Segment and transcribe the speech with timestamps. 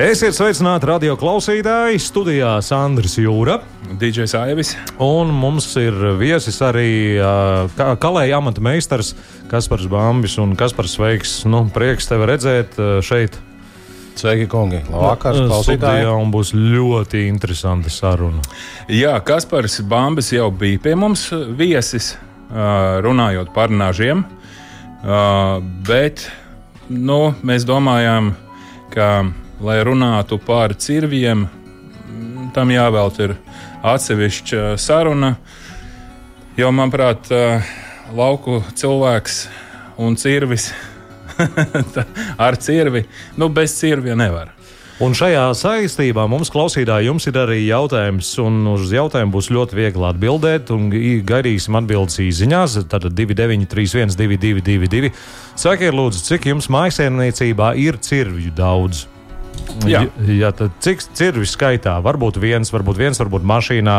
[0.00, 1.98] Esiet sveicināti radio klausītāji.
[2.00, 3.58] Studijā Sandrs Jūra.
[4.00, 4.70] DJs Aivis.
[5.04, 9.10] Un mums ir viesis arī uh, kalēja amata meistars
[9.50, 11.34] Kaspars Bambis un Kaspars Sveiks.
[11.44, 13.36] Nu, prieks tevi redzēt uh, šeit.
[14.16, 14.80] Sveiki, kungi!
[14.86, 16.06] Labvakar, klausītāji!
[16.06, 18.40] Jā, un būs ļoti interesanta saruna.
[18.88, 21.26] Jā, Kaspars Bambis jau bija pie mums
[21.60, 22.14] viesis,
[22.48, 24.24] uh, runājot par nažiem.
[25.04, 26.24] Uh, bet
[26.88, 28.32] nu, mēs domājām,
[28.96, 29.10] ka
[29.60, 31.46] lai runātu par cirviem,
[32.54, 33.34] tam jāvēlt ir
[33.86, 35.34] atsevišķa saruna.
[36.58, 37.30] Jo, manuprāt,
[38.16, 39.42] lauku cilvēks
[40.00, 40.70] un cirvis
[42.46, 43.04] ar cirvi,
[43.38, 44.56] nu, bez cirvja nevar.
[45.00, 50.04] Un šajā saistībā mums, klausītāji, jums ir arī jautājums, un uz jautājumu būs ļoti viegli
[50.04, 50.72] atbildēt.
[51.24, 55.14] Gaidīsim atbildes īsiņās, tad 2931, 222.
[55.56, 59.06] Sakiet, lūdzu, cik jums mājsaimniecībā ir cirvju daudz?
[59.88, 61.96] Jā, ja, tad cik cirvis skaitā?
[62.04, 63.96] Varbūt viens, varbūt viens, varbūt mašīnā.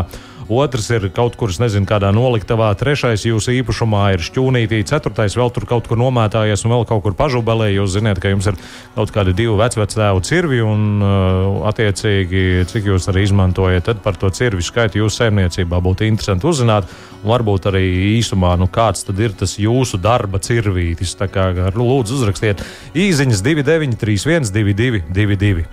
[0.51, 2.73] Otrs ir kaut kur, nezinu, kādā noliktavā.
[2.75, 4.81] Trešais jūsu īpašumā ir šķūnītī.
[4.89, 7.69] Ceturtais vēl tur kaut kur nomētājies un vēl kaut kur pažubelē.
[7.71, 8.57] Jūs zināt, ka jums ir
[8.97, 13.87] kaut kādi divi vecvectēvu cirvi un, uh, attiecīgi, cik jūs arī izmantojat.
[13.87, 16.91] Tad par to cirvi skaitu jūsu saimniecībā būtu interesanti uzzināt.
[17.21, 17.85] Un varbūt arī
[18.17, 21.15] īsumā, nu, kāds tad ir tas jūsu darba cirvītis.
[21.15, 25.67] Tā kā lūdzu uzrakstiet īsiņas 2931, 2222.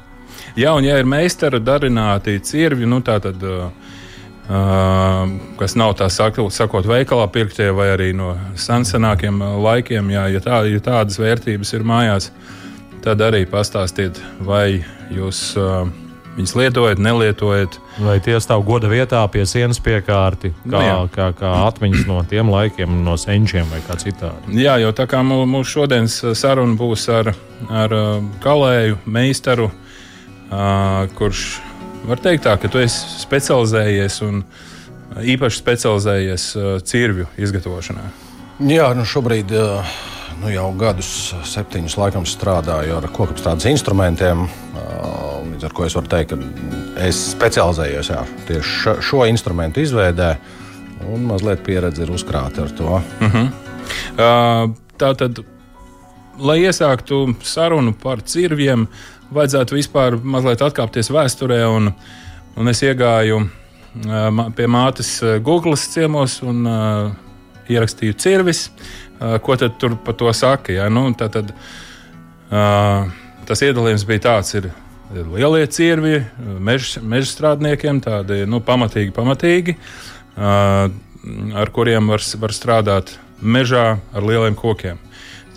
[0.55, 3.43] Jā, un ja ir meistara darināti cirvi, nu tā tad.
[3.43, 3.88] Uh
[4.48, 10.10] kas nav tā sakot, veikalā pirktie vai arī no senākiem laikiem.
[10.14, 12.30] Jā, ja, tā, ja tādas vērtības ir mājās,
[13.04, 14.81] tad arī pastāstiet, vai
[15.12, 15.58] jūs
[16.38, 17.78] viņus lietojat, nelietojat.
[17.98, 22.53] Vai tie stāv goda vietā pie sienas piekārti, kā, nu, kā, kā atmiņas no tiem
[22.53, 24.54] laikiem, no senčiem vai kā citādi.
[24.62, 27.32] Jā, jo tā kā mūsu šodienas saruna būs ar,
[27.69, 27.97] ar
[28.44, 29.72] kalēju meistaru,
[31.19, 31.48] kurš
[32.08, 34.41] Var teikt, tā, ka tu esi specializējies un
[35.28, 36.44] īpaši specializējies
[36.88, 38.04] cirvju izgatavošanā.
[38.64, 39.52] Jā, nu šobrīd
[40.41, 41.10] nu jau gadus,
[41.50, 44.46] septiņus laikam strādāju ar kokapstrādes instrumentiem.
[45.50, 50.32] Līdz ar to es varu teikt, ka es specializējos jā, tieši šo instrumentu izveidē,
[51.12, 53.02] un mazliet pieredze ir uzkrāta ar to.
[53.20, 53.28] Uh.
[53.28, 53.52] -huh.
[54.16, 55.44] uh, tā tad,
[56.41, 58.87] lai iesāktu sarunu par cirviem,
[59.34, 61.62] vajadzētu vispār mazliet atkāpties vēsturē.
[61.71, 61.93] Un,
[62.59, 63.43] un es iegāju
[64.56, 67.12] pie mātes Google ciemos un uh,
[67.69, 68.69] ierakstīju cirvis.
[69.19, 70.72] Uh, ko tad tur par to saka?
[70.72, 70.88] Ja?
[70.93, 71.54] Nu, tad, tad,
[72.53, 73.09] uh,
[73.49, 74.55] tas iedalījums bija tāds.
[74.59, 74.70] Ir,
[75.09, 76.19] Lielie cirvi,
[76.60, 79.72] meža mež strādniekiem, tādi nu, pamatīgi, pamatīgi,
[80.37, 80.91] uh,
[81.56, 85.00] ar kuriem var, var strādāt mežā ar lieliem kokiem.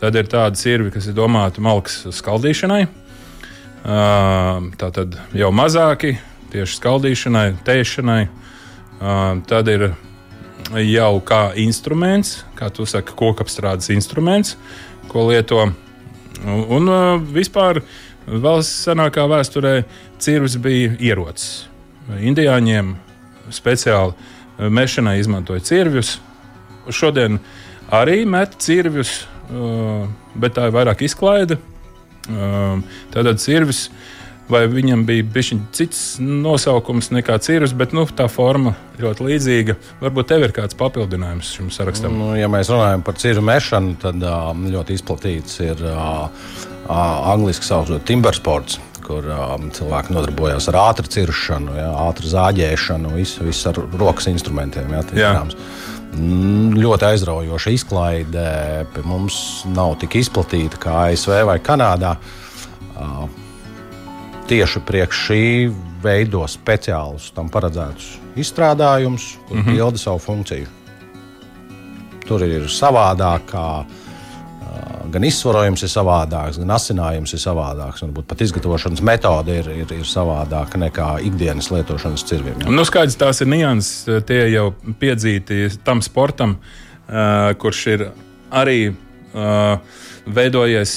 [0.01, 2.85] Tad ir tādi cirvi, kas ir domāti malkas skaldīšanai,
[3.81, 6.13] Tā tad jau mazāki
[6.53, 8.21] tieši skaldīšanai, tēšanai.
[9.49, 9.87] Tad ir
[10.85, 14.53] jau kā instruments, kā tu saki, kokapstrādes instruments,
[15.09, 15.65] ko lieto.
[16.45, 16.93] Un
[17.33, 17.81] vispār
[18.29, 19.73] vēl senākā vēsturē
[20.21, 21.65] cirvis bija ierocis.
[22.21, 22.93] Indiāņiem
[23.49, 26.19] speciāli mešanai izmantoja cirvjus.
[26.85, 27.41] Šodien
[27.89, 31.59] arī met cirvjus, bet tā ir vairāk izklaide
[33.11, 33.89] Tātad cirvis.
[34.51, 39.75] Vai viņam bija bijis cits nosaukums nekā cirvis, bet nu, tā forma ļoti līdzīga.
[40.01, 42.17] Varbūt tev ir kāds papildinājums šim sarakstam.
[42.19, 45.85] Nu, ja mēs runājam par cirvi mešanu, tad ļoti izplatīts ir
[46.91, 53.71] angļuiski saucamais timbersports, kur um, cilvēki nodarbojas ar ātru ciršanu, ja, ātru zāģēšanu, visu, visu
[53.71, 54.91] ar rokas instrumentiem.
[54.97, 55.05] Ja,
[56.11, 58.47] ļoti aizraujoša izklaide
[58.93, 62.15] pie mums nav tik izplatīta kā ASV vai Kanādā.
[64.51, 65.45] Tieši priekš šī
[66.03, 69.75] veido speciālus tam paredzētus izstrādājumus, kur mm -hmm.
[69.75, 70.67] pilda savu funkciju.
[72.27, 73.55] Tur ir savādāk
[75.11, 78.03] gan izsvarojums ir savādāks, gan asinājums ir savādāks.
[78.05, 82.61] Varbūt pat izgatavošanas metode ir, ir, ir savādāka nekā ikdienas lietošanas cirviem.
[82.63, 82.73] Jā.
[82.73, 84.69] Nu, skaidrs, tās ir nianses, tie jau
[85.01, 88.05] piedzīti tam sportam, uh, kurš ir
[88.51, 90.93] arī uh, veidojies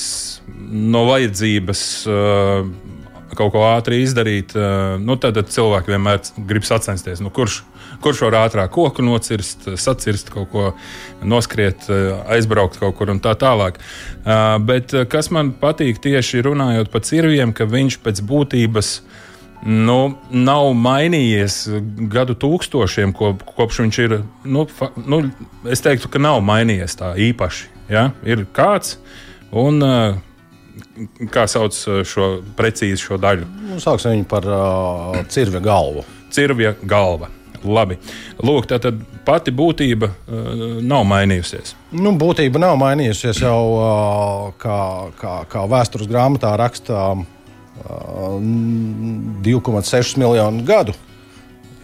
[0.94, 1.86] no vajadzības.
[2.06, 4.52] Uh, kaut ko ātri izdarīt,
[5.02, 7.22] nu, tad, tad cilvēki vienmēr grib sacensties.
[7.24, 7.62] Nu, kurš,
[8.04, 10.70] kurš var ātrāk koku nocirst, sacirst kaut ko,
[11.24, 11.88] noskriet,
[12.30, 13.80] aizbraukt kaut kur un tā tālāk.
[14.68, 18.98] Bet kas man patīk tieši runājot par cirviem, ka viņš pēc būtības
[19.64, 19.98] nu,
[20.30, 21.58] nav mainījies
[22.12, 24.18] gadu tūkstošiem, ko, kopš viņš ir.
[24.44, 25.22] Nu, fa, nu,
[25.70, 27.70] es teiktu, ka nav mainījies tā īpaši.
[27.92, 28.10] Ja?
[28.28, 28.98] Ir kāds,
[29.52, 30.20] un uh,
[31.32, 32.28] kā sauc uh, šo
[32.58, 33.46] precīzi šo daļu?
[33.70, 36.04] Nu, Sauksim viņu par uh, cirvja galvu.
[36.34, 37.30] Cirvja galva.
[37.64, 37.96] Labi.
[38.44, 40.16] Lūk, tā tad pati būtība uh,
[40.84, 41.72] nav mainījusies.
[41.96, 44.80] Nu, būtība nav mainījusies jau uh, kā,
[45.20, 47.24] kā, kā vēstures grāmatā rakstā uh,
[48.36, 50.96] 2,6 miljonu gadu.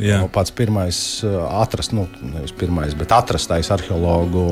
[0.00, 0.22] Jā.
[0.32, 4.46] Pats pirmais uh, atrast, nu, nevis pirmais, bet atrastais arheologu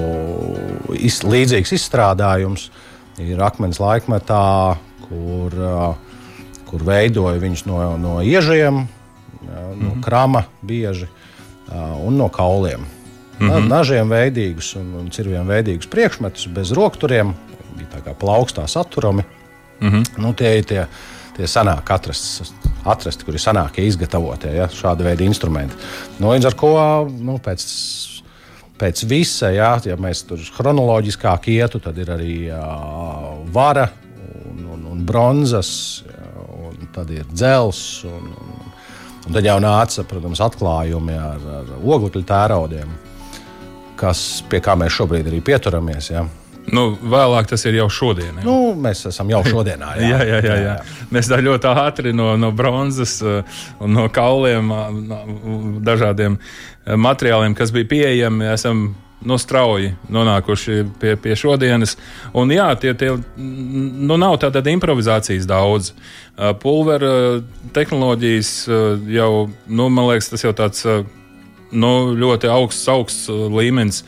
[0.96, 2.68] iz, līdzīgs izstrādājums.
[2.68, 2.87] Uh,
[3.18, 4.76] ir akmens laikmetā,
[5.08, 5.56] kur,
[6.68, 8.86] kur veidoja viņš no, no iežiem,
[9.42, 10.02] no mm -hmm.
[10.04, 11.08] krama bieži
[12.04, 12.86] un no kauliem.
[13.38, 13.68] Mm -hmm.
[13.68, 17.34] Nažiem veidīgus un, un cirviem veidīgus priekšmetus bez rokturiem,
[17.76, 19.22] bija tā kā plaukstā saturami.
[19.80, 20.04] Mm -hmm.
[20.16, 20.86] nu, tie ir tie,
[21.36, 22.44] tie senāk atrasti,
[22.84, 25.74] atrasti kuri senākie izgatavotie, ja, šāda veida instrumenti.
[26.18, 27.62] Nu, līdz ar to nu, pēc
[28.78, 32.62] pēc visa, jā, ja mēs tur chronoloģiskāk ietu, tad ir arī jā,
[33.54, 33.88] vara
[34.50, 35.70] un, un, un bronzas,
[36.06, 36.30] jā,
[36.68, 37.82] un tad ir dzels.
[38.08, 38.72] Un, un,
[39.26, 42.92] un tad jau nāca, protams, atklājumi ar, ar oglekļa tēraudiem,
[43.98, 46.12] kas, pie kā mēs šobrīd arī pieturamies.
[46.14, 46.24] Jā.
[46.74, 48.40] Nu, vēlāk tas ir jau šodien.
[48.40, 48.44] Jā.
[48.46, 49.94] Nu, mēs esam jau šodienā.
[50.02, 50.76] Jā, jā, jā, jā, jā.
[51.14, 54.72] Mēs tā ļoti ātri no, no bronzas uh, un no kauliem,
[55.08, 55.18] no
[55.84, 58.88] dažādiem uh, materiāliem, kas bija pieejami, esam
[59.18, 61.96] no nu, strauji nonākuši pie, pie šodienas.
[62.38, 65.90] Un, jā, tie, tie nu, nav tāda improvizācijas daudz.
[66.62, 67.40] Pulvera
[67.74, 68.52] tehnoloģijas
[69.10, 69.32] jau,
[69.66, 70.86] nu, man liekas, tas jau tāds
[71.74, 74.04] nu, ļoti augsts, augsts līmenis.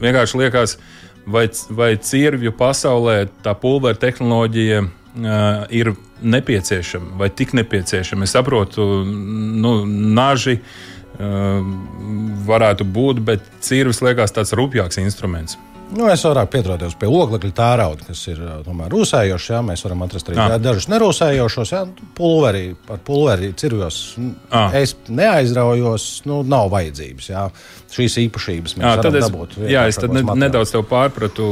[0.00, 0.95] Vienkārši liekas, ka
[1.26, 4.90] vai, vai cirvju pasaulē tā pulvera tehnoloģija uh,
[5.74, 5.92] ir
[6.22, 8.24] nepieciešama vai tik nepieciešama.
[8.24, 11.60] Es saprotu, nu, naži uh,
[12.48, 15.58] varētu būt, bet cirvis liekas tāds rupjāks instruments.
[15.86, 19.46] Nu, es vairāk pieturētos pie oglekļa tērauda, kas ir tomēr rūsējošs.
[19.52, 20.58] Jā, mēs varam atrast arī jā.
[20.58, 21.72] dažus nerūsējošos.
[21.76, 21.82] Jā,
[22.18, 24.00] pulveri, par pulveri cirvjos
[24.50, 24.66] à.
[24.80, 27.30] es neaizraujos, nu, nav vajadzības.
[27.30, 27.44] Jā.
[27.96, 29.56] Šīs īpašības mēs jā, varam es, dabūt.
[29.70, 31.46] Jā, es tad ne, nedaudz tev pārpratu,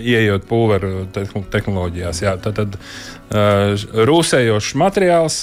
[0.00, 2.24] ieejot pulveru tehnoloģijās.
[2.24, 3.76] Jā, tad, tad uh,
[4.08, 5.42] rūsējošs materiāls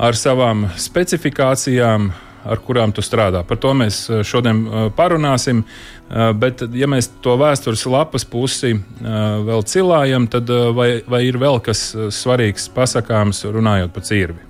[0.00, 2.12] ar savām specifikācijām
[2.44, 3.42] ar kurām tu strādā.
[3.46, 5.62] Par to mēs eh, šodien eh, parunāsim.
[5.62, 11.60] Eh, bet, ja mēs to vēstures lapas pusi vēl cilājam, tad vai, vai ir vēl
[11.64, 14.48] kas svarīgs pasakāms runājot par cirvi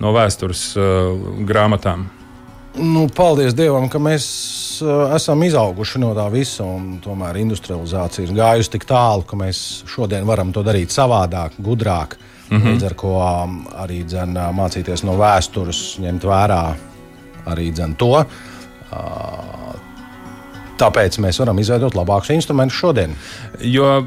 [0.00, 0.62] no vēstures
[1.48, 2.06] grāmatām?
[2.80, 4.24] Nu, paldies Dievam, ka mēs
[5.16, 6.64] esam izauguši no tā visa.
[7.04, 12.16] Tomēr industrializācija ir gājusi tik tālu, ka mēs šodien varam to darīt savādāk, gudrāk.
[12.50, 12.70] Mm -hmm.
[12.72, 16.62] Līdz ar to um, arī dzen, mācīties no vēstures, ņemt vērā
[17.48, 18.24] arī to.
[20.80, 23.12] Tāpēc mēs varam izveidot labākus instrumentus šodien.
[23.60, 23.98] Jo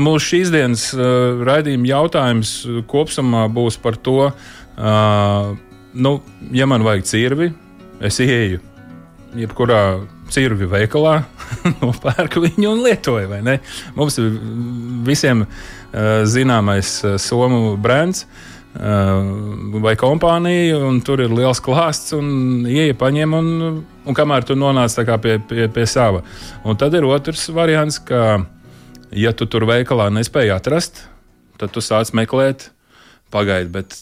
[0.00, 2.54] mūsu šīs dienas uh, raidījuma jautājums
[2.90, 5.52] kopumā būs par to, uh,
[5.94, 6.14] nu,
[6.50, 7.52] ja man vajag cirvi,
[8.02, 8.58] es ieeju
[9.38, 9.82] jebkurā
[10.30, 11.20] cirvi veikalā,
[11.84, 13.42] nopērku viņu un lietoju.
[13.94, 14.30] Mums ir
[15.06, 15.50] visiem uh,
[16.26, 18.26] zināmais uh, somu brands.
[18.26, 24.54] Uh, vai kompānija, un tur ir liels klāsts, un ieeja paņem, un, un kamēr tu
[24.54, 26.22] nonāc pie, pie, pie sava.
[26.64, 28.44] Un tad ir otrs variants, ka,
[29.10, 31.06] ja tu tur veikalā nespēji atrast,
[31.58, 32.70] tad tu sāc meklēt.
[33.30, 33.94] Pagaidi, bet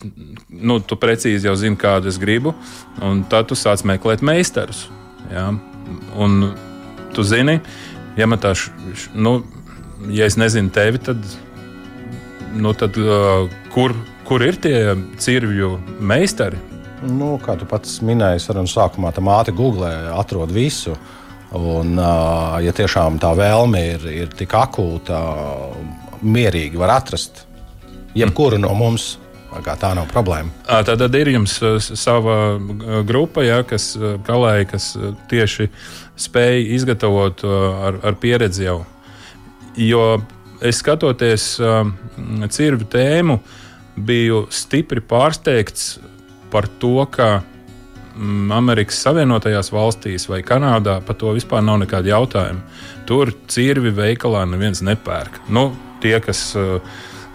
[0.49, 2.55] nu, tu precīzi jau zini, kādu es gribu,
[3.29, 4.87] tad tu sāc meklēt meistarus.
[5.29, 5.51] Ja?
[6.17, 6.55] Un
[7.13, 7.59] tu zini,
[8.17, 8.55] ja man tā,
[9.13, 9.43] nu,
[10.09, 11.21] ja es nezinu tevi, tad,
[12.57, 13.93] nu, tad uh, kur,
[14.29, 16.59] Kur ir tie cirvju meistari?
[17.01, 20.93] Nu, kā tu pats minēji, sarunas sākumā tam ātri googlē, atrod visu.
[21.57, 21.95] Un,
[22.61, 25.17] ja tiešām tā vēlme ir, ir tik akūta,
[26.21, 27.47] mierīgi var atrast
[28.19, 29.15] jebkuru no mums.
[29.65, 30.53] Tā nav problēma.
[30.67, 31.55] Tad, tad ir jums
[31.97, 32.35] sava
[33.09, 33.95] grupa, ja, kas
[34.27, 34.91] kalēja, kas
[35.31, 35.71] tieši
[36.21, 38.83] spēja izgatavot ar, ar pieredzi jau.
[39.81, 40.05] Jo
[40.61, 41.49] es skatoties
[42.53, 43.65] cirvi tēmu, uh,
[44.07, 45.99] biju stipri pārsteigts
[46.53, 47.41] par to, ka
[48.17, 52.65] mm, Amerikas Savienotajās valstīs vai Kanādā par to vispār nav nekāda jautājuma.
[53.09, 55.43] Tur cirvi veikalā neviens nepērk.
[55.53, 55.71] Nu,
[56.03, 56.79] tie, kas uh,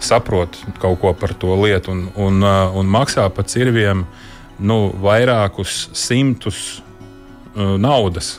[0.02, 4.04] saprot kaut ko par to lietu un, un, uh, un maksā par cirviem
[4.58, 6.60] nu, vairākus simtus
[7.54, 8.36] uh, naudas.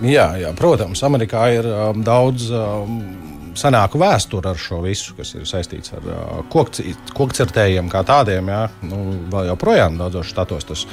[0.00, 3.00] Jā, jā, protams, Amerikā ir um, daudz um,
[3.60, 6.62] senāku vēsturi ar šo visu, kas ir saistīts ar uh,
[7.16, 8.48] kokcirtējiem kā tādiem.
[8.52, 8.62] Jā.
[8.86, 9.02] Nu,
[9.32, 10.86] vēl joprojām daudzos štatos tas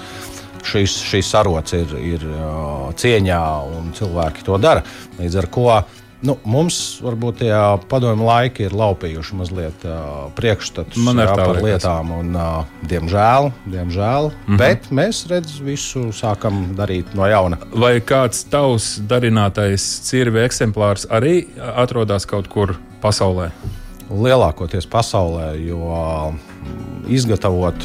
[0.68, 3.44] šīs, šīs sarots ir, ir uh, cieņā
[3.78, 4.84] un cilvēki to dara.
[5.20, 5.70] Līdz ar to
[6.26, 7.52] Nu, mums varbūt tie
[7.92, 11.68] padomju laiki ir laupījuši mazliet uh, priekšstatus jā, par liekas.
[11.68, 14.58] lietām, un, uh, diemžēl, diemžēl mm -hmm.
[14.58, 17.60] bet mēs redz, visu sākam darīt no jauna.
[17.70, 21.46] Vai kāds tavs darinātais cirvi eksemplārs arī
[21.76, 23.52] atrodas kaut kur pasaulē?
[24.10, 26.34] Lielākoties pasaulē, jo
[27.08, 27.76] izgatavot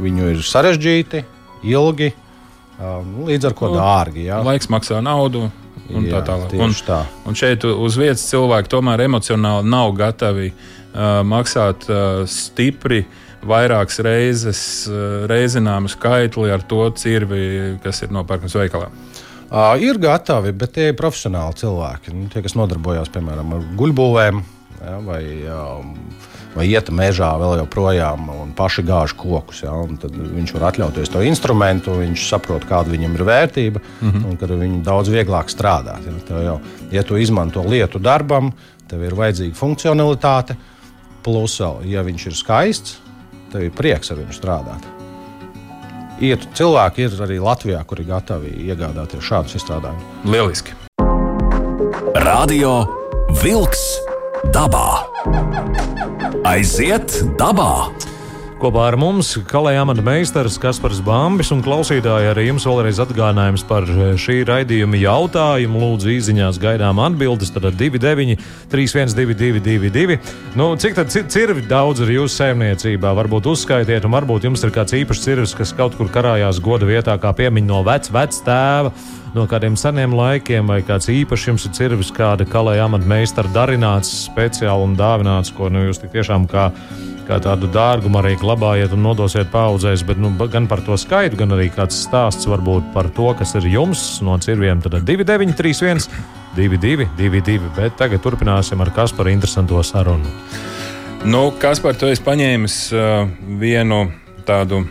[0.00, 1.24] viņu ir sarežģīti,
[1.62, 2.12] ilgi,
[3.26, 4.26] līdz ar to dārgi.
[4.26, 4.42] Jā.
[4.42, 5.50] Laiks maksā naudu
[5.92, 6.56] un Jā, tā tālāk.
[6.60, 7.02] Un, tā.
[7.28, 13.04] un šeit uz vietas cilvēki tomēr emocionāli nav gatavi uh, maksāt uh, stipri.
[13.48, 18.90] Vairākas reizes uh, reizināmu skaitli ar to cirvi, kas ir nopērkams veikalā.
[19.48, 22.12] Uh, ir gatavi, bet tie ir profesionāli cilvēki.
[22.12, 24.42] Nu, tie, kas nodarbojas piemēram ar guļbūvēm
[24.82, 25.94] ja, vai um,
[26.54, 29.62] vai iet mežā vēl joprojām un paši gāž kokus.
[29.66, 34.24] Ja, tad viņš var atļauties to instrumentu, viņš saprot, kāda viņam ir vērtība mm -hmm.
[34.30, 36.06] un ka viņu daudz vieglāk strādāt.
[36.06, 38.52] Ja, jau, ja tu izmanto lietu darbam,
[38.88, 40.56] tev ir vajadzīga funkcionalitāte,
[41.22, 42.98] plus vēl, ja viņš ir skaists,
[43.52, 44.94] tev ir prieks ar viņu strādāt.
[46.18, 50.02] Ir cilvēki, ir arī Latvijā, kuri gatavi iegādāties šādus izstrādājumus.
[50.24, 50.74] Lieliski!
[52.18, 52.82] Radio
[53.44, 53.84] Wolks
[54.50, 55.17] dabā!
[56.48, 57.72] Aiziet dabā!
[58.58, 63.84] Kopā ar mums kalēja amata meistars Kaspars Bambis un klausītāji arī jums vēlreiz atgādinājums par
[64.18, 65.78] šī raidījuma jautājumu.
[65.78, 68.34] Lūdzu, īsiņās gaidām atbildes, tad 29,
[68.72, 70.16] 31, 222.
[70.58, 73.12] Nu, cik tad cirvi daudz ir jūsu saimniecībā?
[73.20, 77.14] Varbūt uzskaitiet, un varbūt jums ir kāds īpašs cirvis, kas kaut kur karājās goda vietā,
[77.22, 78.90] kā piemiņa no vec, vec tēva
[79.36, 84.88] no kādiem seniem laikiem, vai kāds īpašs jums ir cirvis, kāda kalēja amatmeistara darināts, speciāli
[84.88, 86.72] un dāvināts, ko nu, jūs tiešām kā,
[87.28, 91.52] kā tādu dārgumu arī glabājiet un nodosiet paudzēs, bet nu, gan par to skaitu, gan
[91.56, 94.80] arī kāds stāsts varbūt par to, kas ir jums no cirviem.
[94.84, 96.08] Tad 2931,
[96.56, 100.32] 2222, bet tagad turpināsim ar Kasparu interesanto sarunu.
[101.28, 103.26] Nu, Kaspar, tu esi paņēmis uh,
[103.60, 104.04] vienu
[104.48, 104.84] tādu,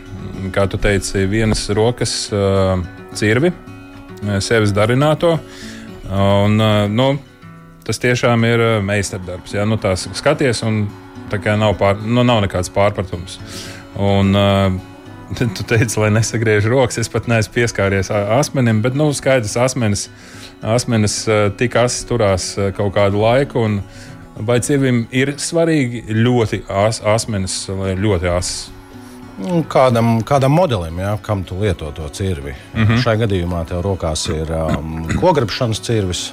[0.54, 2.76] kā tu teici, vienas rokas uh,
[3.16, 3.50] cirvi,
[4.44, 5.38] sevis darināto.
[6.08, 6.54] Un,
[6.88, 7.06] nu,
[7.88, 9.56] tas tiešām ir meistardarbs.
[9.56, 9.64] Ja?
[9.68, 10.84] Nu, tās skaties, un
[11.32, 13.40] tā kā nav, pār, nu, nav nekāds pārpratums.
[13.96, 14.36] Un,
[15.38, 16.96] Tu teici, lai nesagriež rokas.
[17.02, 20.06] Es pat neesmu pieskāries asmenim, bet nu, skaidrs, asmenis,
[20.64, 21.18] asmenis
[21.60, 23.66] tik asi turās kaut kādu laiku.
[23.68, 23.82] Un,
[24.48, 28.68] vai cirvim ir svarīgi ļoti as, asmenis, lai ļoti asis?
[29.38, 32.54] Nu, kādam, kādam modelim, ja, kam tu lieto to cirvi.
[32.74, 33.02] Mm -hmm.
[33.02, 36.32] Šai gadījumā tev rokās ir um, kograpšanas cirvis,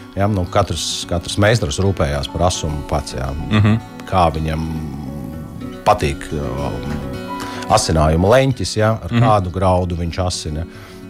[0.15, 0.27] Ja?
[0.27, 3.31] Nu, katrs, katrs meistars rūpējās par asumu pats, ja?
[3.31, 3.79] mm -hmm.
[4.09, 4.67] kā viņam
[5.85, 6.27] patīk.
[6.33, 7.09] Um,
[7.71, 9.27] Asinājuma leņķis, ja, ar mm -hmm.
[9.27, 10.65] kādu graudu viņš asina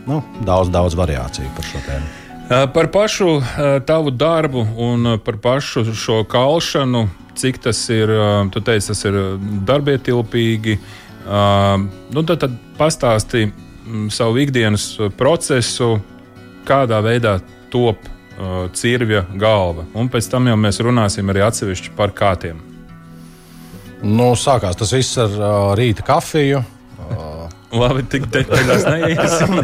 [0.08, 2.06] nu, daudz, daudz variāciju par šo tēmu.
[2.74, 3.42] Par pašu
[3.86, 8.10] tavu darbu un par pašu šo kalšanu, cik tas ir,
[8.52, 9.14] tu teici, tas ir
[9.66, 10.78] darbietilpīgi.
[12.12, 13.52] Nu, tad, tad pastāsti
[14.10, 16.02] savu ikdienas procesu,
[16.68, 17.40] kādā veidā
[17.72, 17.98] top
[18.78, 19.86] cirvja galva.
[19.98, 22.60] Un pēc tam jau mēs runāsim arī atsevišķi par kātiem.
[24.02, 26.64] Nu, sākās tas viss ar uh, rīta kafiju.
[27.72, 29.60] Labi, tik detaļās neiesim.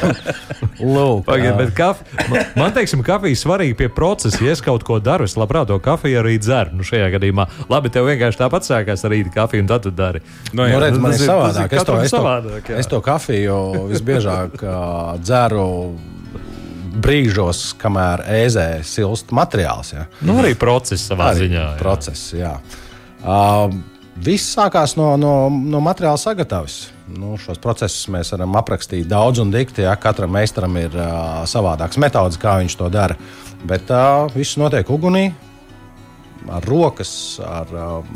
[0.94, 2.02] Lūk, Pagaid, bet kaf...
[2.28, 4.42] man, man teiksim, kafija svarīga pie procesa.
[4.44, 6.76] Ja es kaut ko daru, es labprāt to kafiju arī dzeru.
[6.76, 10.20] Nu, šajā gadījumā, labi, tev vienkārši tāpat sākās ar rīta kafiju, un tad tu dari.
[10.52, 11.76] Nu, jā, nu, redz, man ir savādāk.
[11.78, 13.60] Es to, es, savādāk to, es to kafiju
[13.94, 15.68] visbiežāk uh, dzeru
[16.92, 19.94] brīžos, kamēr ēzē silst materiāls.
[19.94, 20.06] Ja.
[20.24, 21.62] Nu, arī process savā arī ziņā.
[21.62, 21.78] Jā.
[21.80, 22.56] Process, jā.
[23.22, 23.72] Uh,
[24.22, 26.90] Viss sākās no, no, no materiāla sagatavošanas.
[27.12, 29.86] Nu, šos procesus mēs varam aprakstīt daudz un dikti.
[29.86, 29.96] Ja?
[30.00, 33.16] Katram meistaram ir uh, savādāks metods, kā viņš to dara.
[33.68, 35.30] Bet uh, viss notiek ugunī,
[36.52, 38.14] ar rokas, ar uh,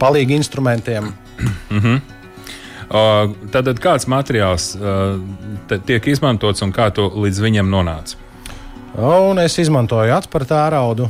[0.00, 1.12] palīgi instrumentiem.
[1.68, 2.15] Uh,
[2.86, 4.68] Tātad kāds materiāls
[5.66, 8.20] te- tiek izmantots un kā tu līdz viņam nonāci?
[8.96, 11.08] Un es izmantoju atspēru tēraudu.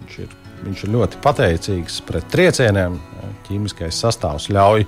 [0.00, 0.34] Viņš ir,
[0.66, 2.98] viņš ir ļoti pateicīgs pret triecieniem.
[3.46, 4.84] Ķīmiskais sastāvs ļauj,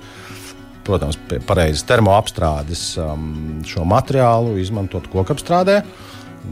[0.83, 5.79] protams, pie pareizes termoapstrādes um, šo materiālu izmantot kokapstrādē,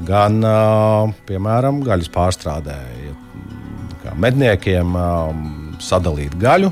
[0.08, 2.80] gan, uh, piemēram, gaļas pārstrādē.
[4.18, 5.48] Medniekiem um,
[5.84, 6.72] sadalīt gaļu.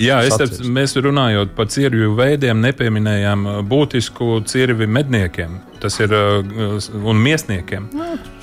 [0.00, 0.66] Jā, es te, Sacīst.
[0.72, 5.58] mēs runājot par cirvju veidiem, nepieminējām uh, būtisku cirvi medniekiem.
[5.82, 6.42] Tas ir uh,
[7.02, 7.88] un miesniekiem.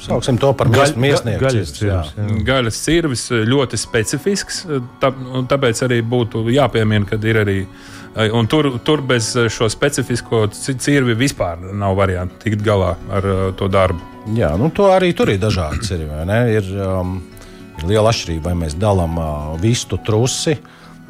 [0.03, 2.01] Sauksim to par Gaļ- miesnieku gaļas cirvis, jā.
[2.17, 2.41] jā.
[2.50, 5.13] Gaļas cirvis uh, ļoti specifisks, uh, tā,
[5.51, 7.58] tāpēc arī būtu jāpiemina, ka ir arī.
[7.63, 7.96] uh,
[8.36, 13.25] Un tur, tur bez uh, šo specifisko ci- cirvi vispār nav variantu tikt galā ar
[13.29, 14.01] uh, to darbu.
[14.36, 16.10] Jā, nu, to arī tur ir dažādi cirvi.
[16.58, 17.15] Ir, um,
[17.79, 20.58] ir liela atšķirība, vai mēs dalām uh, vistu trusi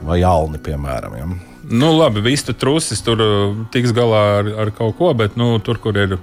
[0.05, 1.15] vai alni, piemēram.
[1.17, 1.29] Ja?
[1.69, 5.77] Nu, labi, visu trusis tur uh, tiks galā ar, ar kaut ko, bet nu, tur,
[5.81, 6.15] kur ir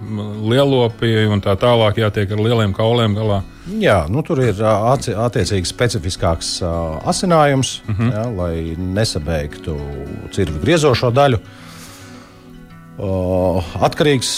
[0.42, 3.42] lielopi un tā tālāk, jātiek ar lieliem kauliem galā.
[3.78, 6.72] Jā, nu, tur ir atci- attiecīgi specifiskāks ā,
[7.12, 8.10] asinājums, uh -huh.
[8.14, 9.76] jā, lai nesabeigtu
[10.34, 11.38] cirvi griezošo daļu.
[13.86, 14.30] Atkarīgs,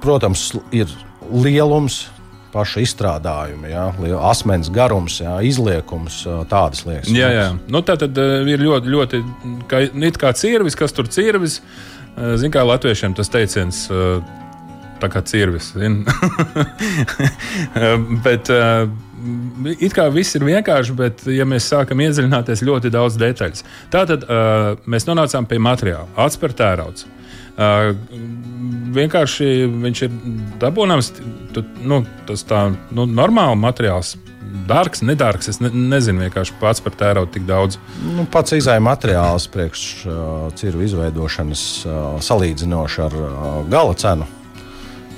[0.00, 0.88] protams, ir
[1.30, 2.08] lielums,
[2.52, 7.12] paša izstrādājuma, jā, lie- asmens garums, jā, izliekums, tādas lietas.
[7.14, 7.46] Jā, jā.
[7.70, 9.22] Nu, tā tad ir ļoti, ļoti
[9.70, 9.86] kā,
[10.20, 11.60] kā cirvis, kas tur cirvis.
[12.16, 13.88] Ziniet, kā latviešiem tas teiciens.
[15.00, 15.70] Tā kā cirvis.
[18.26, 18.50] bet
[19.80, 23.64] it kā viss ir vienkārši, bet, ja mēs sākam iedziļināties ļoti daudz detaļas,
[23.94, 24.26] tad
[24.84, 26.08] mēs nonācām pie materiāla.
[26.20, 27.06] Atspērt tērauds.
[28.94, 30.16] Vienkārši viņš ir
[30.62, 31.12] dabūnams,
[31.86, 34.16] nu, tas tā nu, normāli materiāls.
[34.66, 35.46] Dārgs, nedārgs.
[35.52, 37.78] Es ne, nezinu, vienkārši pats par tēraudu tik daudz.
[38.02, 44.26] Nu, pats izējai materiāls priekš uh, cirvu izveidošanas uh, salīdzinoši ar uh, gala cenu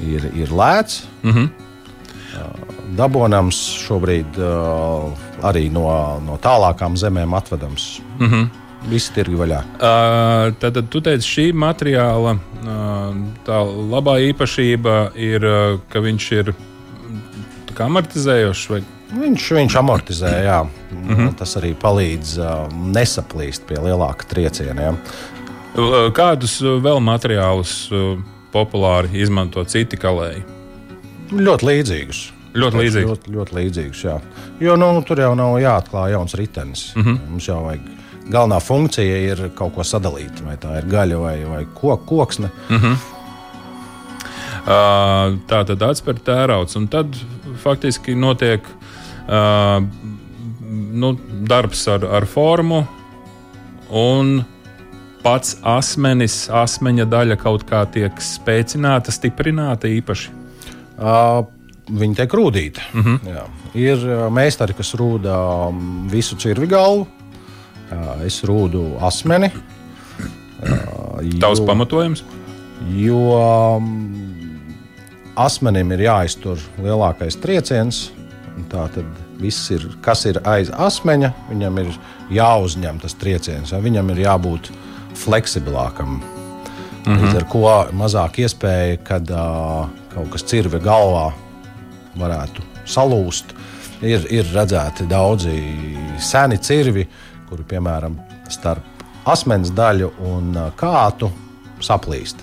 [0.04, 1.02] ir, ir lēts.
[1.22, 1.48] Mm -hmm.
[1.48, 5.86] uh, dabonams šobrīd uh, arī no,
[6.26, 8.00] no tālākām zemēm atvedams.
[8.18, 8.48] Mm -hmm.
[8.90, 9.60] Visi tirgi vaļā.
[9.76, 13.12] Uh, tad, tad tu teici, šī materiāla uh,
[13.46, 13.60] tā
[13.92, 16.52] labā īpašība ir, uh, ka viņš ir
[17.82, 18.66] amortizējošs.
[18.70, 18.82] Vai?
[19.12, 20.58] Viņš, viņš amortizē, jā.
[20.92, 21.32] Mm -hmm.
[21.38, 24.94] tas arī palīdz uh, nesaplīst pie lielāka trieciena.
[26.12, 27.88] Kādus vēl materiālus
[28.52, 30.44] populāri izmanto citi kalēji?
[31.32, 32.20] Ļoti līdzīgus.
[32.52, 33.08] Ļoti līdzīgi.
[33.08, 34.18] Ļoti, ļoti līdzīgus, jā.
[34.60, 36.92] Jo nu, tur jau nav jāatklāj jauns ritenis.
[36.96, 37.18] Mm -hmm.
[37.30, 37.80] Mums jau vajag.
[38.32, 42.52] Galvenā funkcija ir kaut ko sadalīt, vai tā ir gaļa vai, vai kok, koksne.
[42.72, 42.96] Mm.
[44.62, 47.16] Uh, tā tad atspēr tērauds, un tad
[47.64, 48.66] faktiski notiek
[49.26, 49.82] uh,
[51.02, 51.12] nu,
[51.50, 52.84] darbs ar, ar formu,
[53.90, 54.38] un
[55.22, 60.38] pats asmenis, asmeņa daļa kaut kā tiek spēcināta, stiprināta īpaši.
[61.02, 61.42] Uh,
[61.90, 62.86] viņi tiek rūtīti.
[62.94, 63.34] Mm -hmm.
[63.34, 63.44] jā.
[63.74, 65.36] Ir meistari, kas rūda
[65.68, 67.06] um, visu cirvi galvu.
[67.92, 69.52] Uh, es rūdu asmeni.
[70.62, 72.20] Uh, Tavs pamatojums?
[72.94, 73.88] Jo um,
[75.34, 78.04] asmenim ir jāiztur lielākais trieciens.
[78.70, 79.08] Tā tad
[79.40, 81.90] viss ir, kas ir aiz asmeņa, viņam ir
[82.36, 84.70] jāuzņem tas trieciens, vai viņam ir jābūt
[85.24, 86.20] fleksibilākam.
[86.20, 86.22] Mm
[87.02, 87.18] -hmm.
[87.24, 91.32] Līdz ar to mazāk iespēja, kad uh, kaut kas cirve galvā
[92.14, 93.54] varētu salūst.
[94.02, 95.52] Ir, ir redzēti daudzi
[96.18, 97.06] seni cirvi,
[97.52, 98.16] kuri piemēram
[98.48, 101.28] starp asmens daļu un uh, kātu
[101.82, 102.40] saplīst.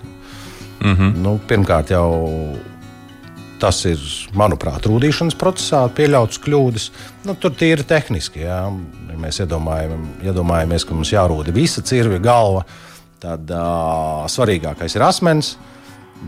[0.79, 1.15] Mm -hmm.
[1.23, 2.55] nu, pirmkārt, jau
[3.59, 3.99] tas ir,
[4.37, 6.85] manuprāt, rūtīšanas procesā pieļauts kļūdas.
[7.27, 8.45] Nu, tur tīri tehniski.
[8.45, 8.61] Jā.
[9.09, 12.63] Ja mēs iedomājam, iedomājamies, ka mums jārūda visa cirvi galva,
[13.19, 15.57] tad uh, svarīgākais ir asmens.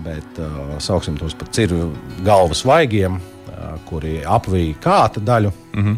[0.04, 1.88] Bet uh, sauksim tos par cirvi
[2.26, 5.52] galvas vaigiem, uh, kuri apvīja kāta daļu.
[5.74, 5.98] Mm -hmm.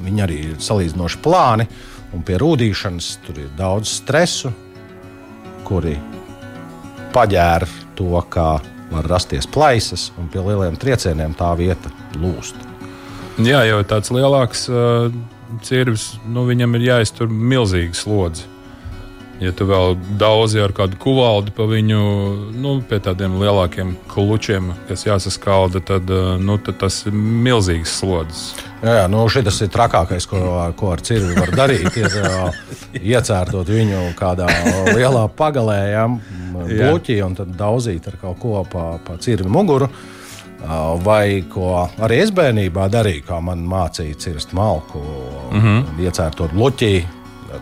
[0.00, 1.66] Viņi arī ir salīdzinoši plāni,
[2.16, 4.52] un pie rūtīšanas tur ir daudz stresu,
[5.66, 5.96] kuri
[7.14, 7.68] paģēra
[7.98, 8.50] to, kā
[8.90, 12.56] var rasties plaisas, un pie lieliem triecieniem tā vieta lūst.
[13.40, 15.12] Jā, jau tāds lielāks uh,
[15.64, 18.48] cirvis, nu, viņam ir jāiztur milzīga slodze.
[19.40, 22.00] Ja tu vēl daudzi ar kādu kuvaldi pa viņu,
[22.60, 28.42] nu, pie tādiem lielākiem klučiem, kas jāsaskalda, tad, uh, nu, tad tas ir milzīgs slodzes.
[28.82, 30.44] Jā, jā nu šis ir trakākais, ko,
[30.76, 31.96] ko ar cirvi var darīt.
[31.96, 32.62] Ir uh,
[33.00, 34.48] iecērtot viņu kādā
[34.92, 36.06] lielā pagalē, ja,
[36.60, 39.88] bloķī, un tad daudzīt ar kaut ko pa, pa cirvi muguru.
[39.88, 40.16] Uh,
[41.00, 45.00] Vai ko arī es bērnībā darīju, kā man mācīja cirst malku,
[45.52, 46.04] mm -hmm.
[46.04, 46.92] iecērtot bloķī,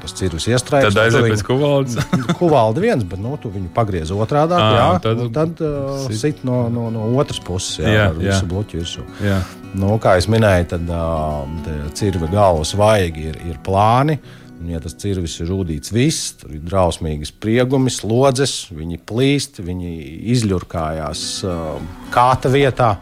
[0.03, 0.95] tas cirvis iestrādājis.
[0.95, 1.99] Tad aiziet pēc kuvaldes.
[2.41, 4.59] kuvalda viens, bet nu, tu viņu pagriez otrādi.
[4.59, 6.43] Jā, tad- tad, uh, sit.
[6.47, 8.33] no, no, no otras puses, jā, Jā, ar jā.
[8.33, 9.07] visu bloķu virsū.
[9.25, 9.39] Jā.
[9.79, 14.19] Nu, kā jau minēju, tad uh, cirvi galvas vaigi ir, ir plāni.
[14.59, 19.93] Un, ja tas cirvis ir rūtīts viss, tur ir drausmīgas spriegumi, slodzes, viņi plīst, viņi
[20.35, 21.79] izļurkājās uh,
[22.15, 22.97] kāta vietā.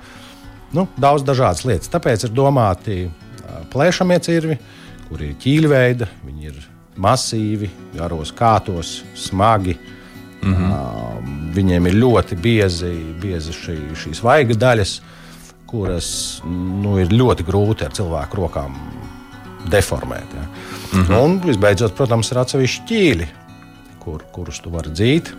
[0.77, 1.89] Nu, daudz dažādas lietas.
[1.93, 4.59] Tāpēc ir domāti uh, plēšamie cirvi,
[5.09, 6.61] kuri ir ķīļveida, viņi ir
[6.97, 9.77] masīvi, garos kātos, smagi.
[10.43, 10.71] Mm -hmm.
[10.71, 11.07] uh,
[11.57, 15.01] viņiem ir ļoti biezi, biezi šī, šīs vaiga daļas,
[15.67, 16.09] kuras
[16.45, 18.77] nu, ir ļoti grūti ar cilvēku rokām
[19.71, 20.35] deformēt.
[20.35, 20.47] Ja.
[20.93, 21.25] Mm -hmm.
[21.25, 23.27] Un visbeidzot, protams, ir atsevišķi ķīļi,
[23.99, 25.33] kur, kurus tu vari dzīt.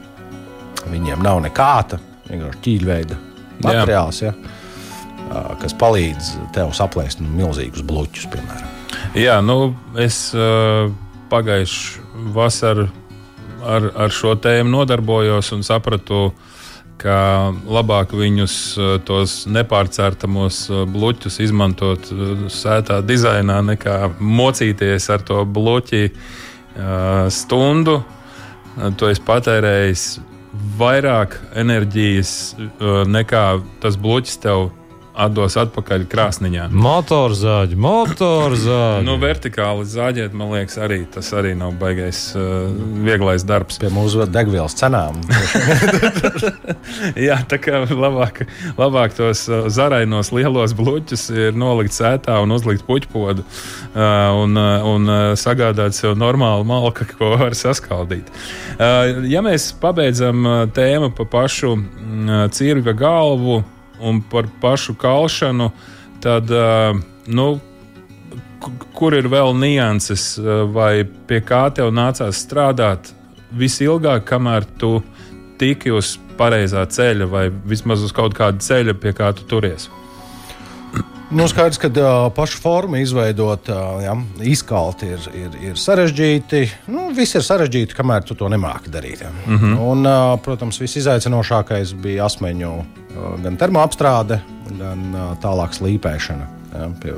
[0.91, 3.15] Viņiem nav nekāda, vienkārši ķīļveida
[3.63, 4.33] materiāls, ja,
[5.61, 8.73] kas palīdz tev saplēst nu, milzīgus bloķus, piemēram.
[9.15, 10.91] Jā, nu, es uh,
[11.31, 12.87] pagājušā vasarā
[13.63, 16.31] ar, ar šo tēmu nodarbojos un sapratu,
[16.97, 25.25] ka labāk viņus, uh, tos nepārcērtamos uh, bloķus, izmantot uh, sētā dizainā, nekā mocīties ar
[25.25, 26.09] to bloķi
[27.33, 27.95] stundu.
[29.01, 29.95] To es patērēju
[30.77, 32.33] vairāk enerģijas
[33.09, 33.45] nekā
[33.81, 34.67] tas bloķis tev
[35.17, 36.67] atdos atpakaļ krāsniņā.
[36.71, 39.03] Motorzāģi, motorzāģi.
[39.07, 42.67] Nu, vertikāli zāģēt, man liekas, arī tas arī nav baigais, uh,
[43.05, 43.77] vieglais darbs.
[43.81, 45.21] Pie mūsu degvielas cenām.
[47.27, 48.43] Jā, tā kā labāk,
[48.79, 54.01] labāk tos uh, zarainos lielos bloķus ir nolikt sētā un uzlikt puķpodu uh,
[54.41, 58.31] un, uh, un uh, sagādāt sev normālu malku, ko var saskaldīt.
[58.77, 63.61] Uh, Ja mēs pabeidzam uh, tēmu par pašu mm, cirvja galvu
[64.01, 65.71] un par pašu kalšanu,
[66.21, 67.47] tad, uh, nu,
[68.59, 73.13] ku- kur ir vēl nianses, uh, vai pie kā tev nācās strādāt
[73.53, 75.01] visilgāk, kamēr tu
[75.57, 79.89] tiki uz pareizā ceļa, vai vismaz uz kaut kāda ceļa, pie kā tu turies.
[81.29, 84.13] Nu, skaidrs, ka uh, pašu formu izveidot, uh, ja,
[84.47, 86.61] izkalt ir, ir, ir sarežģīti.
[86.87, 89.25] Nu, viss ir sarežģīti, kamēr tu to nemāki darīt.
[89.25, 89.31] Ja.
[89.45, 89.81] Mm -hmm.
[89.91, 94.39] Un, uh, protams, visizaicinošākais bija asmeņu uh, gan termoapstrāde,
[94.79, 96.47] gan uh, tālāk slīpēšana.
[96.73, 97.13] Ja, pie,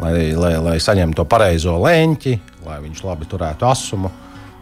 [0.00, 4.10] lai, lai, lai saņemtu to pareizo leņķi, lai viņš labi turētu asumu.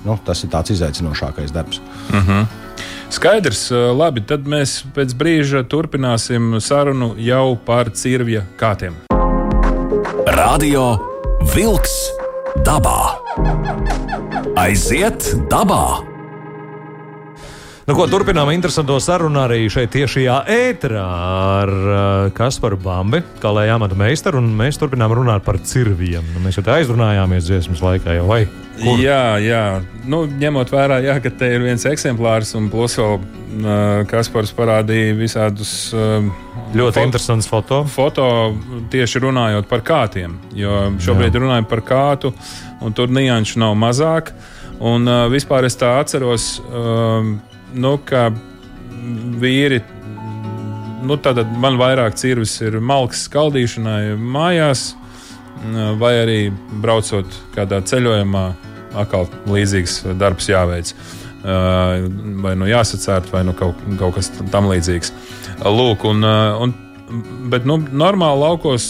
[0.05, 1.81] Nu, tas ir tāds izaicinošākais darbs.
[3.11, 8.99] Skaidrs, labi, tad mēs pēc brīža turpināsim sarunu jau par cirvja kātiem.
[10.37, 10.89] Radio
[11.55, 11.95] Wolks
[12.67, 12.99] dabā.
[14.57, 16.16] Aiziet dabā!
[17.87, 22.01] Nu, ko, turpinām interesanto sarunu arī šeit tiešajā ēterā ar uh,
[22.35, 26.27] Kasparu Bambi, kā lai amata meistaru, un mēs turpinām runāt par cirviem.
[26.35, 28.41] Nu, mēs jau tā aizrunājāmies dziesmas laikā, jau vai?
[28.81, 28.99] Kur?
[28.99, 29.63] Jā, jā.
[30.03, 35.15] Nu, ņemot vērā, jā, ka te ir viens eksemplārs, un plus vēl uh, Kaspars parādīja
[35.23, 36.27] visādus uh,
[36.75, 37.85] Ļoti fo- interesants foto.
[37.87, 38.27] foto
[38.91, 40.41] tieši runājot par kātiem.
[40.59, 41.47] Jo šobrīd Jā.
[41.47, 42.35] runājam par kātu,
[42.83, 44.35] un tur nianšu nav mazāk.
[44.83, 47.37] Un uh, vispār es tā atceros, um,
[47.75, 48.29] nu, ka
[49.41, 49.83] vīri.
[51.07, 54.89] Nu, tātad man vairāk cirvis ir malks skaldīšanai mājās,
[56.01, 56.41] vai arī
[56.83, 58.47] braucot kādā ceļojumā,
[58.97, 60.93] atkal līdzīgs darbs jāveic.
[61.47, 65.13] Vai nu jāsacērt, vai nu kaut, kaut kas tam līdzīgs.
[65.63, 66.75] Lūk, un, un,
[67.53, 68.89] bet nu, normāli laukos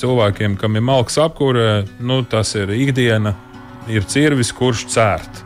[0.00, 3.34] cilvēkiem, kam ir malks apkūrē, nu, tas ir ikdiena,
[3.92, 5.42] ir cirvis, kurš cērt.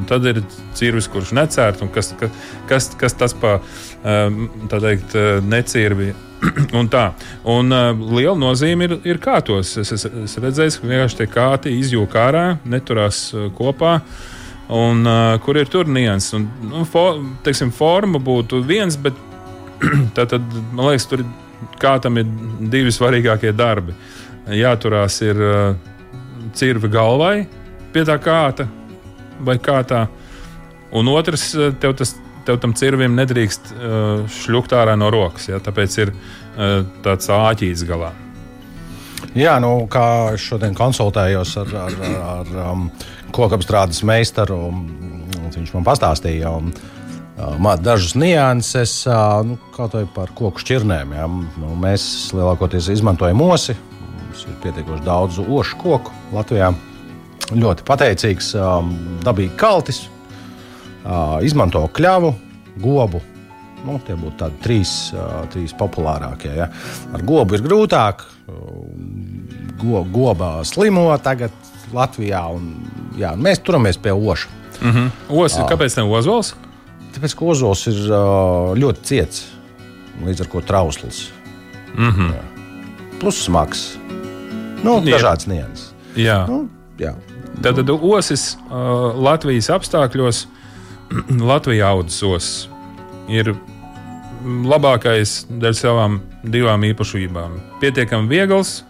[0.00, 0.40] Un tad ir
[0.78, 2.14] cirvis, kurš necērt, un kas,
[2.70, 3.58] kas, kas, tas pa
[4.00, 6.14] tā teikt, uh, necirvi.
[6.78, 7.10] un tā.
[7.48, 9.74] Un uh, liela nozīme ir, ir kātos.
[9.80, 13.98] Es, es, es redzēju, ka vienkārši tie kāti izjūg ārā, neturās uh, kopā.
[14.70, 16.38] Un, uh, kur ir tur nianses?
[16.64, 17.04] Nu, fo,
[17.44, 19.18] teiksim, forma būtu viens, bet
[20.16, 21.26] tā tad, man liekas, tur
[21.82, 22.28] kātam ir
[22.72, 23.96] divi svarīgākie darbi.
[24.56, 25.62] Jāturās ir uh,
[26.56, 27.34] cirvi galvai
[27.92, 28.68] pie tā kāta
[29.46, 30.06] vai kātā.
[30.96, 32.16] Un otrs, uh, tev, tas,
[32.48, 35.50] tev tam cirvim nedrīkst uh, šļukt ārā no rokas.
[35.52, 35.60] Ja?
[35.62, 38.12] Tāpēc ir uh, tāds āķīts galā.
[39.36, 42.88] Jā, nu, kā šodien konsultējos ar, ar, ar, ar um,
[43.34, 44.80] kokapstrādes meistaru, um,
[45.54, 46.72] viņš man pastāstīja um,
[47.38, 51.14] um, dažas nianses, uh, nu, kaut vai par koku šķirnēm.
[51.14, 51.28] Jā.
[51.62, 53.76] Nu, mēs lielākoties izmantojam osi.
[54.18, 56.72] Mums ir pietiekoši daudz ošu koku Latvijā.
[57.50, 58.92] Ļoti pateicīgs, um,
[59.24, 60.04] dabīgi kaltis.
[61.00, 62.34] Uh, izmanto kļavu,
[62.82, 63.22] gobu.
[63.86, 66.52] Nu, tie būtu tādi trīs, uh, trīs populārākie.
[66.58, 66.68] Ja.
[67.14, 68.26] Ar gobu ir grūtāk.
[69.80, 71.54] Go, gobā slimo tagad
[71.94, 72.72] Latvijā un
[73.18, 74.58] jā, mēs turamies pie oša.
[75.28, 76.54] Osi, kāpēc ne Ozols?
[77.14, 79.42] Tāpēc, ka ozols ir uh, ļoti ciets,
[80.22, 81.24] līdz ar to trausls.
[81.96, 82.32] Mm -hmm.
[83.20, 83.98] Plus smags.
[84.84, 85.18] Nu, Jā.
[85.18, 85.92] dažādas nianses.
[86.16, 86.46] Jā.
[86.46, 87.14] Nu, jā.
[87.60, 90.44] Tātad osis uh, Latvijas apstākļos,
[91.50, 92.52] Latvijas audzes osis,
[93.28, 93.52] ir
[94.44, 97.58] labākais dēļ savām divām īpašībām.
[97.82, 98.80] Pietiekami viegls,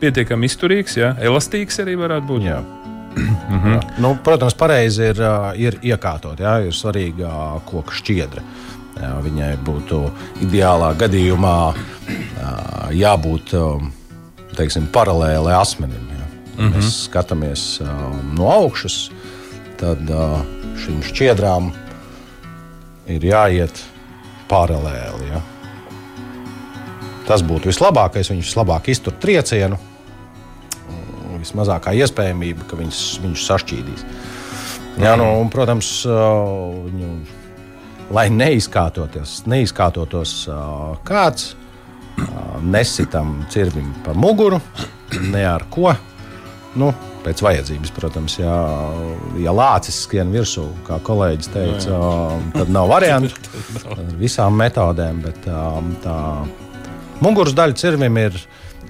[0.00, 1.12] pietiekami izturīgs, ja?
[1.20, 2.46] elastīgs arī varētu būt.
[2.46, 2.62] Jā.
[3.66, 3.80] Jā.
[4.02, 6.40] Nu, protams, pareizi ir, ā, ir iekārtot.
[6.42, 7.30] Jā, ir svarīga
[7.68, 8.44] koka šķiedra.
[8.96, 10.02] Jā, viņai būtu
[10.46, 12.52] ideālā gadījumā ā,
[12.96, 13.64] jābūt ā,
[14.56, 16.15] teiksim, paralēli asmenim.
[16.56, 16.76] Mm -hmm.
[16.76, 17.96] Mēs skatāmies ā,
[18.36, 19.10] no augšas,
[19.76, 20.44] tad ā,
[20.84, 21.72] šīm šķiedrām
[23.06, 23.82] ir jāiet
[24.48, 25.28] paralēli.
[25.32, 25.40] Jā.
[27.26, 28.30] Tas būtu vislabākais.
[28.30, 29.78] Viņš vislabāk iztur triecienu
[31.46, 34.04] vismazākā iespējamība, ka viņas, viņus sašķīdīs.
[35.02, 36.20] Jā, nu, un, protams, ā,
[36.86, 37.12] viņu,
[38.16, 40.60] lai neizkārtotos, neizkārtotos ā,
[41.06, 41.50] kāds,
[42.16, 44.60] ā, nesitam cirvim pa muguru,
[45.34, 45.92] ne ar ko.
[46.76, 46.90] Nu,
[47.24, 48.54] pēc vajadzības, protams, ja,
[49.40, 53.32] ja lācis skrien virsū, kā kolēģis teica, ā, tad nav variantu
[53.94, 55.22] ar visām metodēm.
[55.24, 55.62] Bet, ā,
[56.04, 56.16] tā
[57.24, 58.36] muguras daļa cirvim ir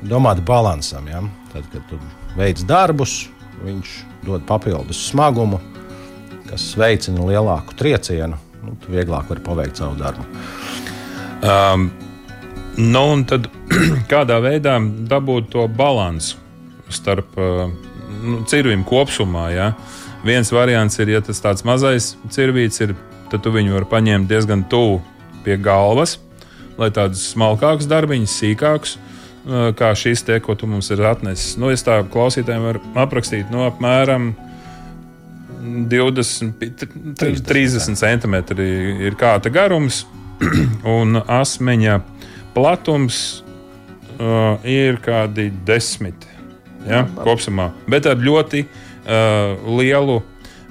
[0.02, 1.06] domāta balansam.
[1.10, 1.22] Ja?
[1.52, 2.00] Tad, kad tu
[2.36, 3.20] veic darbus,
[3.62, 3.92] viņš
[4.26, 5.60] dod papildus smagumu,
[6.50, 8.40] kas veicina lielāku triecienu.
[8.64, 10.26] Nu, tu vieglāk vari paveikt savu darbu.
[11.46, 11.86] Um,
[12.80, 13.46] nu, un tad
[14.10, 14.74] kādā veidā
[15.06, 16.42] dabūt to balansu
[16.92, 19.48] starp nu, cirvīm kopumā?
[19.54, 19.70] Ja?
[20.26, 22.94] Viens variants ir, ja tas tāds mazais cirvīts ir,
[23.30, 25.00] tad tu viņu vari paņemt diezgan tuvu
[25.44, 26.16] pie galvas,
[26.80, 31.54] lai tādus smalkākus darbiņus, sīkākus, uh, kā šis te, ko tu mums ir atnesis.
[31.60, 34.32] Nu, es tā klausītājiem varu aprakstīt, no apmēram
[35.90, 36.58] 20,
[37.18, 38.68] 30, 30 centimetri
[39.06, 40.04] ir kāta garums,
[40.98, 42.00] un asmeņa
[42.56, 43.20] platums
[44.18, 46.26] uh, ir kādi desmit
[46.88, 50.26] ja, kopumā, bet ar ļoti uh, lielu uh,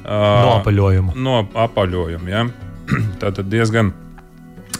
[0.05, 1.15] Nopaļojumu.
[1.15, 2.31] no apaļojumu.
[2.31, 2.45] Ja?
[3.21, 3.93] Tātad diezgan.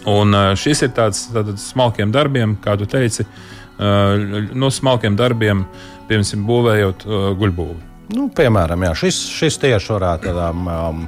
[0.05, 5.65] Un uh, šis ir tāds tātad smalkiem darbiem, kā tu teici, uh, no smalkiem darbiem,
[6.09, 7.79] piemēram, būvējot uh, guļbūvi.
[8.13, 11.07] Nu, piemēram, jā, šis, šis tieši varētu būt um,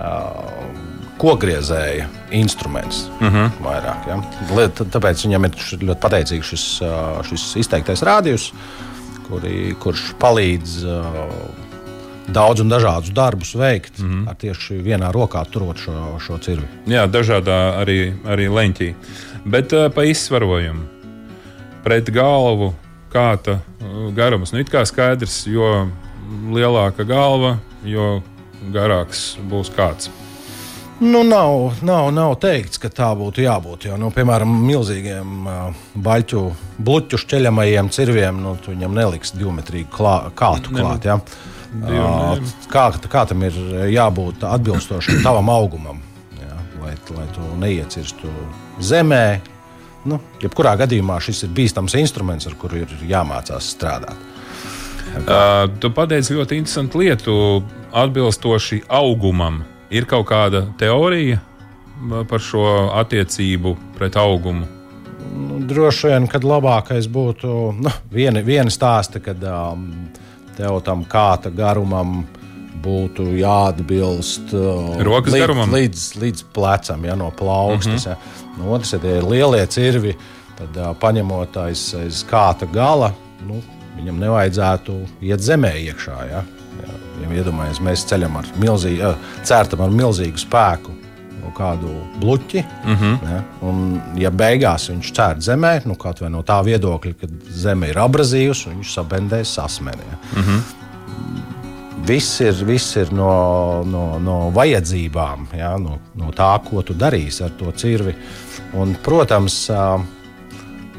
[0.00, 3.10] um, kokgriezēja instruments.
[3.20, 3.50] Uh -huh.
[3.60, 4.16] vairāk, ja?
[4.80, 6.64] Tāpēc viņam ir ļoti pateicīgs šis,
[7.28, 8.52] šis izteiktais rādījums,
[9.30, 11.18] kuri, kurš palīdz uh,
[12.30, 14.28] daudz un dažādus darbus veikt uh -huh.
[14.30, 16.66] ar tieši vienā rokā turot šo, šo cirvi.
[16.86, 18.94] Jā, dažādā arī, arī leņķī.
[19.44, 20.82] Bet uh, pa izsvarojumu
[21.84, 22.74] pret galvu
[23.12, 24.52] kāta uh, garums.
[24.52, 25.88] Nu, it kā skaidrs, jo
[26.50, 28.22] lielāka galva, jo
[28.72, 30.10] garāks būs kāds.
[31.00, 33.86] Nu, nav, nav, nav teikts, ka tā būtu jābūt.
[33.88, 36.42] Jo, nu, piemēram, milzīgiem uh, baļķu,
[36.76, 41.08] bluķu šķeļamajiem cirviem, nu, viņam neliks divmetrīgu klā, kātu klāt.
[41.08, 41.16] Ja?
[41.70, 43.56] Uh, kā, kā tam ir
[43.94, 46.04] jābūt atbilstošam tavam augumam,
[46.36, 46.60] ja?
[46.82, 48.34] lai, lai tu neiecirstu
[48.84, 49.24] zemē.
[50.04, 54.28] Nu, jebkurā gadījumā šis ir bīstams instruments, ar kuru ir jāmācās strādāt.
[55.16, 57.34] Uh, tu pateici ļoti interesantu lietu,
[57.96, 59.62] atbilstoši augumam.
[59.90, 61.40] Ir kaut kāda teorija
[62.30, 62.64] par šo
[62.96, 64.66] attiecību pret augumu.
[65.30, 69.88] Nu, droši vien, kad labākais būtu nu, viena, viena stāsta, kad um,
[70.56, 72.22] tev tam kāta garumam
[72.80, 75.74] būtu jāatbilst uh, Rokas līdz, garumam?
[75.74, 78.06] līdz, līdz plecam, ja no plaukstas.
[78.06, 78.70] Mm -hmm.
[78.70, 78.78] ja.
[78.92, 80.16] ja tie ir lielie cirvi,
[80.58, 83.12] tad uh, paņemot aiz, aiz kāta gala,
[83.46, 83.60] nu,
[83.96, 86.18] viņam nevajadzētu iet zemē iekšā.
[86.30, 86.42] Ja.
[87.20, 91.00] Ja, ja iedomājamies, mēs ceļam ar milzīgu, uh, cērtam ar milzīgu spēku
[91.60, 92.64] kādu bluķi.
[92.84, 93.32] Mm -hmm.
[93.32, 97.90] ja, un, ja beigās viņš cērt zemē, nu, kaut vai no tā viedokļa, ka zeme
[97.90, 100.06] ir abrazījusi, viņš sabendēs asmeni.
[100.10, 100.18] Ja.
[100.36, 100.60] Mm -hmm.
[102.06, 107.44] Viss ir, viss ir no, no, no vajadzībām, ja, no, no tā, ko tu darīsi
[107.44, 108.14] ar to cirvi.
[108.72, 109.70] Un, protams,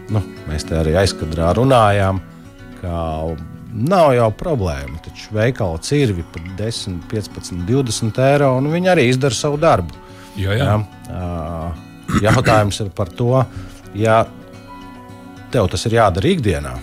[0.09, 2.19] nu, mēs te arī aizkadrā runājām,
[2.81, 3.23] ka
[3.73, 4.99] nav jau problēma.
[5.05, 9.95] Taču veikala cirvi par 10, 15, 20 eiro, un viņi arī izdara savu darbu.
[10.39, 10.67] Jā, jā.
[10.67, 10.75] Ja?
[11.11, 11.71] Ā,
[12.19, 13.39] Jautājums ir par to,
[13.95, 14.23] ja
[15.51, 16.73] tev tas ir jādara ikdienā.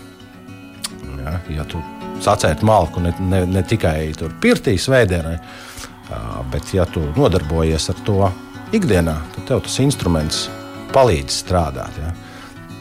[1.18, 1.80] Ja, ja tu
[2.24, 5.36] sacēti malku ne, ne, ne tikai tur pirtī svētdienai,
[6.52, 8.30] bet ja tu nodarbojies ar to
[8.76, 10.46] ikdienā, tad tev tas instruments
[10.94, 12.00] palīdz strādāt.
[12.00, 12.14] Ja.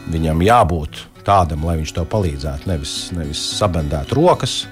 [0.08, 4.62] Viņam jābūt tādam, lai viņš tev palīdzētu, nevis, nevis sabendēt rokas.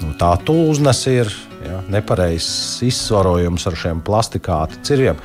[0.00, 1.28] nu, tā tūznes ir,
[1.66, 5.16] ja, nepareizs izsvarojums ar šiem plastikāta cirviem.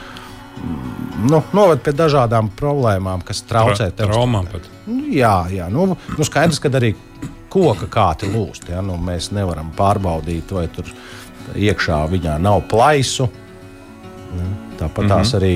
[0.55, 4.65] Mm, Nu, noved pie dažādām problēmām, kas traucē Tra- traumām pat.
[4.87, 5.69] Nu, Jā, jā.
[5.71, 6.89] Nu, nu skaidrs, ka arī
[7.49, 8.67] koka kāti lūst.
[8.69, 8.81] Ja?
[8.83, 10.83] Nu, mēs nevaram pārbaudīt, vai tur
[11.55, 13.29] iekšā viņā nav plaisu.
[14.35, 14.47] Ja?
[14.81, 15.39] Tāpat tās Mhm.
[15.39, 15.53] arī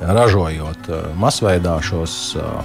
[0.00, 2.62] ražojot uh, masveidā šos uh,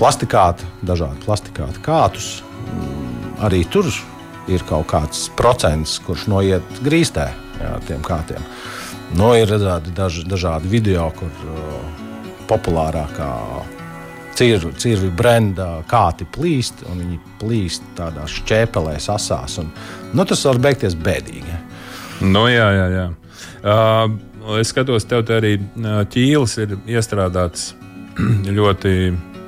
[0.00, 2.30] plastikātu, dažādu plastikātu kātus.
[3.40, 3.88] Arī tur
[4.50, 8.44] ir kaut kāds procents, kurš noiet grīstē jā, tiem kātiem.
[9.18, 11.78] Nu, ir dažādi, daž, dažādi video, kur uh,
[12.50, 13.30] populārākā
[14.38, 19.58] cirvi, cirvi brenda kāti plīst, un viņi plīst tādās šķēpelēs, asās.
[19.62, 19.72] Un,
[20.14, 21.58] nu, tas var beigties bēdīgi.
[22.20, 23.06] Nu, jā, jā, jā.
[23.60, 27.74] Uh, es skatos, tev te arī uh, ķīlis ir iestrādāts
[28.60, 28.94] ļoti,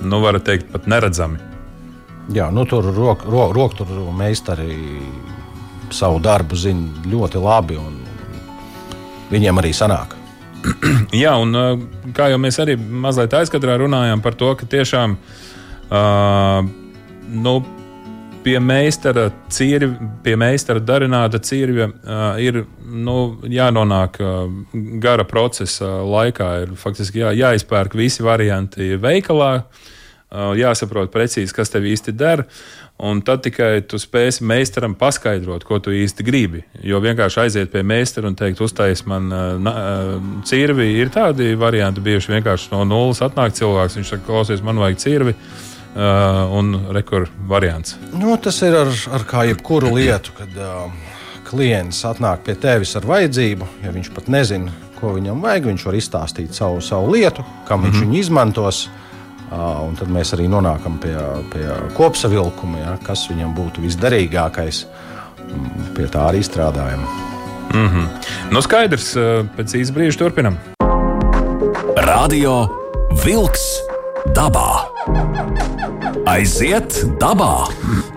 [0.04, 1.40] nu, var teikt, pat neredzami.
[2.32, 4.76] Jā, nu, tur rok, ro, rokturu meistari
[5.92, 7.98] savu darbu zina ļoti labi, un
[9.32, 10.16] viņiem arī sanāk.
[11.22, 11.72] Jā, un uh,
[12.14, 16.62] kā jau mēs arī mazliet aizkadrā runājām par to, ka tiešām uh,
[17.32, 17.54] nu,
[18.44, 23.16] pie meistara cirvi, pie meistara darināta cirvja uh, ir nu,
[23.48, 24.44] jānonāk uh,
[25.02, 26.52] gara procesa laikā.
[26.64, 32.46] Ir faktiski jā, jāizpērk visi varianti veikalā, uh, jāsaprot precīzi, kas tev īsti der.
[33.02, 36.62] Un tad tikai tu spēsi meistaram paskaidrot, ko tu īsti gribi.
[36.86, 40.14] Jo vienkārši aiziet pie meistara un teikt, uztais man uh,
[40.46, 40.92] cirvi.
[41.00, 43.98] Ir tādi varianti, bieži vienkārši no nulles atnāk cilvēks.
[43.98, 45.34] Viņš saka, klausies, man vajag cirvi.
[45.34, 47.96] Uh, un rekur variants.
[48.16, 50.86] Nu, tas ir ar, ar kā jebkuru lietu, kad uh,
[51.48, 53.68] klients atnāk pie tevis ar vajadzību.
[53.84, 57.94] Ja viņš pat nezina, ko viņam vajag, viņš var izstāstīt savu, savu lietu, kam viņš
[57.94, 58.12] mm -hmm.
[58.12, 58.88] viņu izmantos.
[59.52, 61.16] Uh, un tad mēs arī nonākam pie,
[61.52, 64.86] pie kopsavilkuma, ja, kas viņam būtu visderīgākais.
[65.42, 67.04] Mm, Pie tā arī strādājam.
[68.50, 70.56] Nu, skaidrs, uh, pēc īsa brīža turpinam.
[71.96, 72.68] Radio
[73.24, 73.66] Wolks
[74.32, 74.91] dabā.
[75.04, 76.01] Ha ha ha ha!
[76.28, 77.66] Aiziet dabā!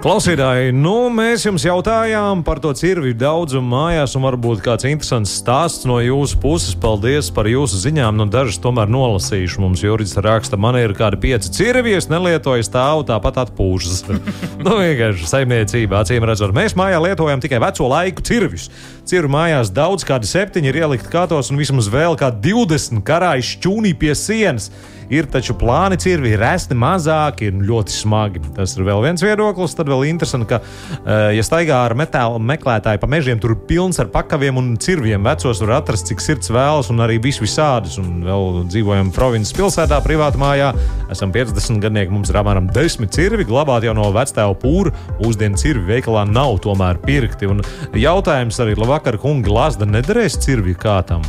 [0.03, 5.87] Klausītāji, nu, mēs jums jautājām par to cirvju daudzumu mājās, un varbūt kāds interesants stāsts
[5.89, 6.75] no jūsu puses.
[6.77, 8.19] Paldies par jūsu ziņām.
[8.19, 9.63] Nu, dažas tomēr nolasīšu.
[9.63, 14.03] Mums Juris raksta, man ir kādi pieci cirvi, es nelietoju stāvu, tāpat atpūšas.
[14.65, 16.53] nu, vienkārši saimniecība, acīm redzot.
[16.53, 18.67] Mēs mājā lietojam tikai veco laiku cirvjus.
[19.09, 23.95] Cirvi mājās daudz, kādi septiņi ir ielikt kātos, un vismaz vēl kādi 20 karājas šķūnī
[23.97, 24.69] pie sienas.
[25.13, 28.41] Ir taču plāni cirvi, resti mazāki un ļoti smagi.
[28.55, 29.75] Tas ir vēl viens viedoklis.
[29.77, 33.99] Tad vēl interesanti, ka, uh, ja staigā ar metāla meklētāju pa mežiem, tur ir pilns
[34.01, 35.23] ar pakaviem un cirviem.
[35.25, 37.99] Vecos var atrast, cik sirds vēlas, un arī vis visādus.
[38.01, 40.73] Un vēl dzīvojam provinces pilsētā, privātā mājā.
[41.13, 44.93] Esam 50 gadnieki, mums ir apmēram 10 cirvi, glabāti jau no vectēva pūra.
[45.21, 47.49] Mūsdienu cirvi veikalā nav tomēr pirkti.
[47.51, 47.63] Un
[47.95, 51.23] jautājums arī, labvakar, kungi, Lāsda nederēs cirvi kā tam?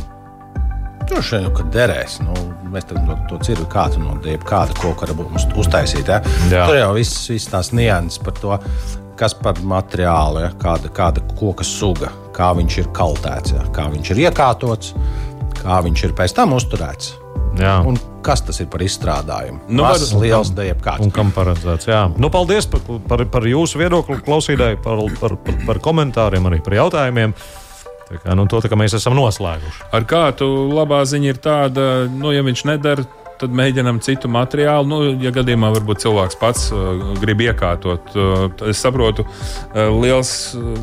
[1.07, 2.17] Droši vien, ka derēs.
[2.25, 2.33] Nu,
[2.73, 4.15] mēs tam to, to cirvi kādu no
[4.47, 6.07] kāda koka varam uz- uztaisīt.
[6.11, 6.21] Ja?
[6.51, 6.65] Jā.
[6.67, 8.57] Tur jau viss, viss tās nianses par to,
[9.17, 10.51] kas par materiālu, ja?
[10.61, 13.63] kāda, kāda koka suga, kā viņš ir kaltēts, ja?
[13.73, 14.91] kā viņš ir iekārtots,
[15.63, 17.15] kā viņš ir pēc tam uzturēts.
[17.57, 17.79] Jā.
[17.89, 19.63] Un kas tas ir par izstrādājumu?
[19.65, 21.01] Nu, Nu, Mazs, var- liels, dejab kāds.
[21.01, 21.87] Un kam paredzēts?
[21.89, 26.59] Jā, nu, paldies par, par, par jūsu viedokli, klausītāji, par, par, par, par komentāriem, arī
[26.61, 27.33] par jautājumiem.
[28.07, 29.89] Tā kā, nu, to tā mēs esam noslēguši.
[29.95, 33.03] Ar kādu labā ziņa ir tāda, nu, ja viņš nedara,
[33.41, 34.87] tad mēģinam citu materiālu.
[34.89, 40.73] Nu, ja gadījumā varbūt cilvēks pats uh, grib iekārtot, uh, es saprotu, uh, liels, uh,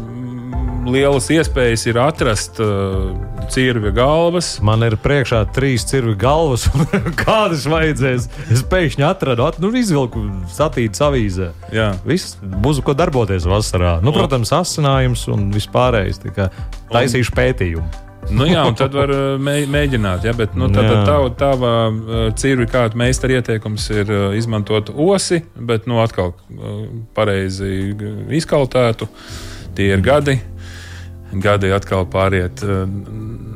[0.89, 3.13] lielas iespējas ir atrast uh,
[3.53, 4.55] cirvja galvas.
[4.65, 6.87] Man ir priekšā trīs cirvi galvas, un
[7.19, 8.31] kādas vajadzēs.
[8.55, 11.51] Es pēkšņi atradu, at, nu, izvilku satītas avīzē.
[11.75, 11.93] Jā.
[12.07, 13.99] Viss būs ko darboties vasarā.
[14.05, 16.23] Nu, protams, asinājums un vispārējais.
[16.95, 18.04] Taisīšu pētījumu.
[18.33, 19.11] Nu, jā, un tad var
[19.43, 20.89] mē- mēģināt, ja, bet nu, tad,
[21.39, 27.93] tava uh, cirvi kāda meistara ieteikums ir uh, izmantot osi, bet nu, atkal uh, pareizi
[28.41, 29.09] izkaltētu.
[29.75, 30.39] Tie ir gadi.
[31.35, 32.61] Gadi atkal pāriet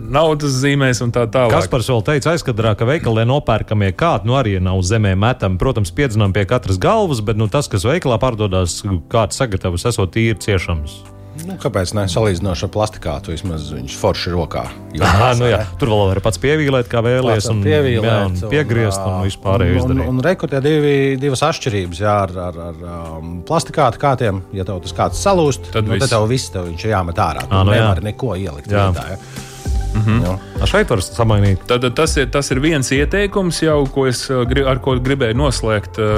[0.08, 1.52] naudas zīmēs un tā tālāk.
[1.54, 5.60] Kas par vēl teica aizkadrā, ka veikalē nopērkamie kādi nu, arī nav zemē metami.
[5.60, 8.80] Protams, piedzinām pie katras galvas, bet nu, tas, kas veikalā pārdodas,
[9.12, 10.98] kāds sagatavs, esot tīri ciešams.
[11.46, 12.04] Nu, kāpēc ne?
[12.10, 14.64] Salīdzinoši ar plastikātu, vismaz viņš forši rokā.
[15.00, 19.18] Ah, nu, jā, tur vēl var pats pievīlēt, kā vēlējies, un, jā, un piegriezt un
[19.18, 20.08] Un, izdarīt.
[20.08, 22.80] un rekrutē divi, divas atšķirības jā, ar, ar, ar
[23.18, 24.42] um, plastikāta kātiem.
[24.56, 27.46] Ja tev tas kāds salūst, Tad nu, tad tev viss tev viņš ir jāmet ārā.
[27.46, 27.84] Tu Ā, nu jā.
[27.84, 28.88] nevari neko ielikt Jā.
[28.90, 29.10] vietā.
[29.10, 29.46] Ja?
[29.94, 30.38] Mm -hmm.
[30.62, 31.58] A, šeit var samainīt.
[31.66, 35.98] Tad tas ir, tas ir viens ieteikums, jau, ko es, uh, ar ko gribēju noslēgt
[35.98, 36.08] uh,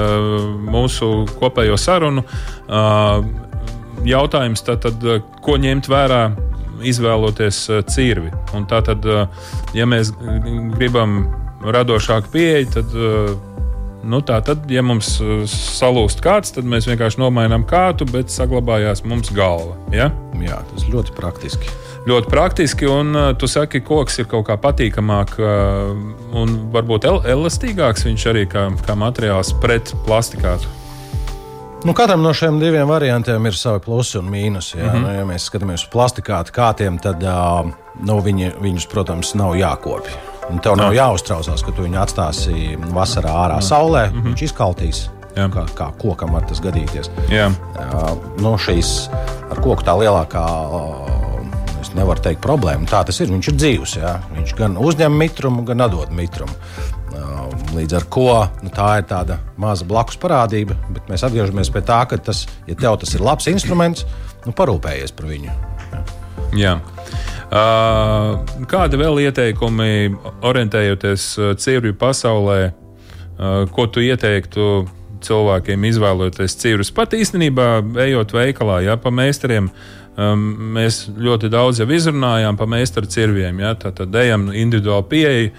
[0.70, 2.24] mūsu kopējo sarunu.
[2.68, 3.24] Uh,
[4.06, 6.22] jautājums, tad, tad, uh, ko ņemt vērā,
[6.86, 8.32] izvēloties uh, cirvi.
[8.56, 9.28] Un tā tad, uh,
[9.76, 10.12] ja mēs
[10.76, 11.22] gribam
[11.60, 12.94] radošāku pieeju, tad,
[14.08, 15.10] nu, tā, tad, ja mums
[15.52, 19.76] salūst kāds, tad mēs vienkārši nomainām kātu, bet saglabājās mums galva.
[19.92, 20.08] Ja?
[20.40, 21.78] Jā, tas ļoti praktiski
[22.08, 22.88] ļoti praktiski.
[22.88, 25.36] Un tu saki, ka koks ir kaut kā patīkamāk
[26.32, 30.79] un varbūt el elastīgāks viņš arī kā, kā materiāls pret plastikātu.
[31.84, 34.76] Nu, katram no šiem diviem variantiem ir savi plusi un mīnusi.
[34.78, 34.84] Ja?
[34.84, 35.02] Mm -hmm.
[35.02, 37.70] nu, ja mēs skatāmies uz plastikātu kātiem, tad uh,
[38.04, 40.12] nu, viņi, viņus, protams, nav jākopja.
[40.62, 43.68] Tev nav jāuztraucās, ka tu viņu atstāsi vasarā ārā mm -hmm.
[43.68, 44.10] saulē.
[44.10, 44.26] Mm -hmm.
[44.26, 45.10] Viņš izkaltīs.
[45.36, 45.48] Jā.
[45.48, 47.10] Kā, kā kokam var tas gadīties?
[47.30, 47.46] Jā.
[47.48, 49.10] Uh, nu, šīs
[49.50, 51.19] ar koku tā lielākā uh,
[51.90, 52.88] es nevaru teikt problēmu.
[52.90, 53.30] Tā tas ir.
[53.32, 53.96] Viņš ir dzīves.
[53.98, 54.14] Jā.
[54.36, 56.54] Viņš gan uzņem mitrumu, gan atdod mitrumu.
[57.74, 58.30] Līdz ar to
[58.64, 62.74] nu, tā ir tāda maza blakus parādība, bet mēs atgriežamies pie tā, ka tas, ja
[62.78, 64.06] tev tas ir labs instruments,
[64.46, 65.50] nu, parūpējies par viņu.
[65.50, 66.02] Jā.
[66.58, 66.72] Jā.
[67.50, 70.16] Uh, kādi vēl ieteikumi,
[70.46, 71.26] orientējoties
[71.62, 74.70] cirvju pasaulē, uh, ko tu ieteiktu
[75.26, 76.90] cilvēkiem izvēloties cirvus?
[76.94, 77.70] Pat īstenībā,
[78.06, 80.40] ejot veikalā, ja pa meistariem, uh, Um,
[80.74, 83.60] mēs ļoti daudz jau izrunājām par meistaru cirviem.
[83.62, 83.70] Ja?
[83.78, 85.52] Tad, tad ejam individuāli pieeja,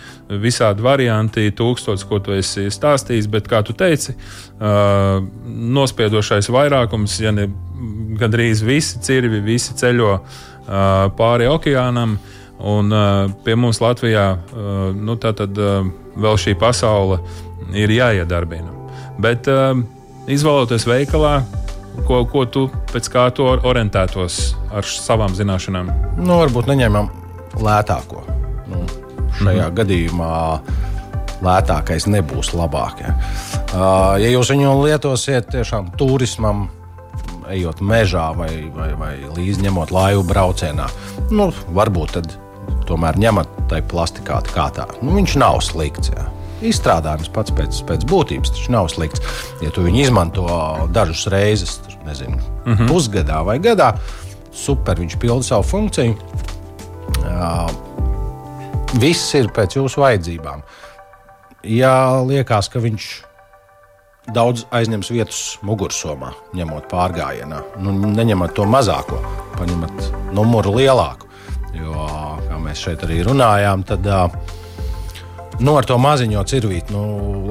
[0.44, 3.30] visādi varianti, tūkstotis, ko tu esi stāstījis.
[3.32, 4.14] Bet, kā tu teici,
[4.60, 7.48] uh, nospiedošais vairākums, ja ne
[8.20, 10.28] gandrīz visi cirvi, visi ceļo uh,
[11.18, 12.20] pāri okeānam.
[12.62, 15.88] Un uh, pie mums Latvijā uh, nu, tad, uh,
[16.20, 17.22] vēl šī pasaule
[17.74, 18.76] ir jāiedarbina.
[19.22, 19.74] Bet uh,
[20.30, 21.40] izvēloties veikalā,
[22.08, 24.40] Ko, ko tu pēc kā to orientētos
[24.72, 25.92] ar savām zināšanām?
[26.20, 27.10] Nu, varbūt neņemam
[27.60, 28.24] lētāko.
[28.72, 28.84] Nu,
[29.40, 29.76] šajā mm.
[29.80, 30.34] gadījumā
[31.44, 33.02] lētākais nebūs labāk.
[33.04, 33.16] Ja.
[33.72, 36.70] Uh, ja jūs viņu lietosiet tiešām turismam,
[37.52, 40.88] ejot mežā vai, vai, vai līdzi ņemot laivu braucienā,
[41.34, 42.36] nu, varbūt tad
[42.88, 44.88] tomēr ņemat tai plastikāta kā tā.
[45.02, 46.14] Nu, viņš nav slikts.
[46.16, 46.30] Ja
[46.62, 49.24] izstrādājums pats pēc, pēc būtības taču nav slikts.
[49.64, 50.48] Ja tu viņu izmanto
[50.94, 52.88] dažas reizes, nezinu, mm -hmm.
[52.90, 53.94] pusgadā vai gadā,
[54.54, 56.16] super, viņš pilda savu funkciju.
[57.22, 57.70] Uh,
[59.00, 60.64] viss ir pēc jūsu vajadzībām.
[61.64, 63.10] Ja liekas, ka viņš
[64.34, 69.20] daudz aizņems vietas mugursomā, ņemot pārgājienā, nu, neņemat to mazāko,
[69.58, 71.30] paņemat numuru lielāku.
[71.74, 72.08] Jo,
[72.48, 74.30] kā mēs šeit arī runājām, tad uh,
[75.62, 77.02] Nu, ar to maziņo cirvīti, nu,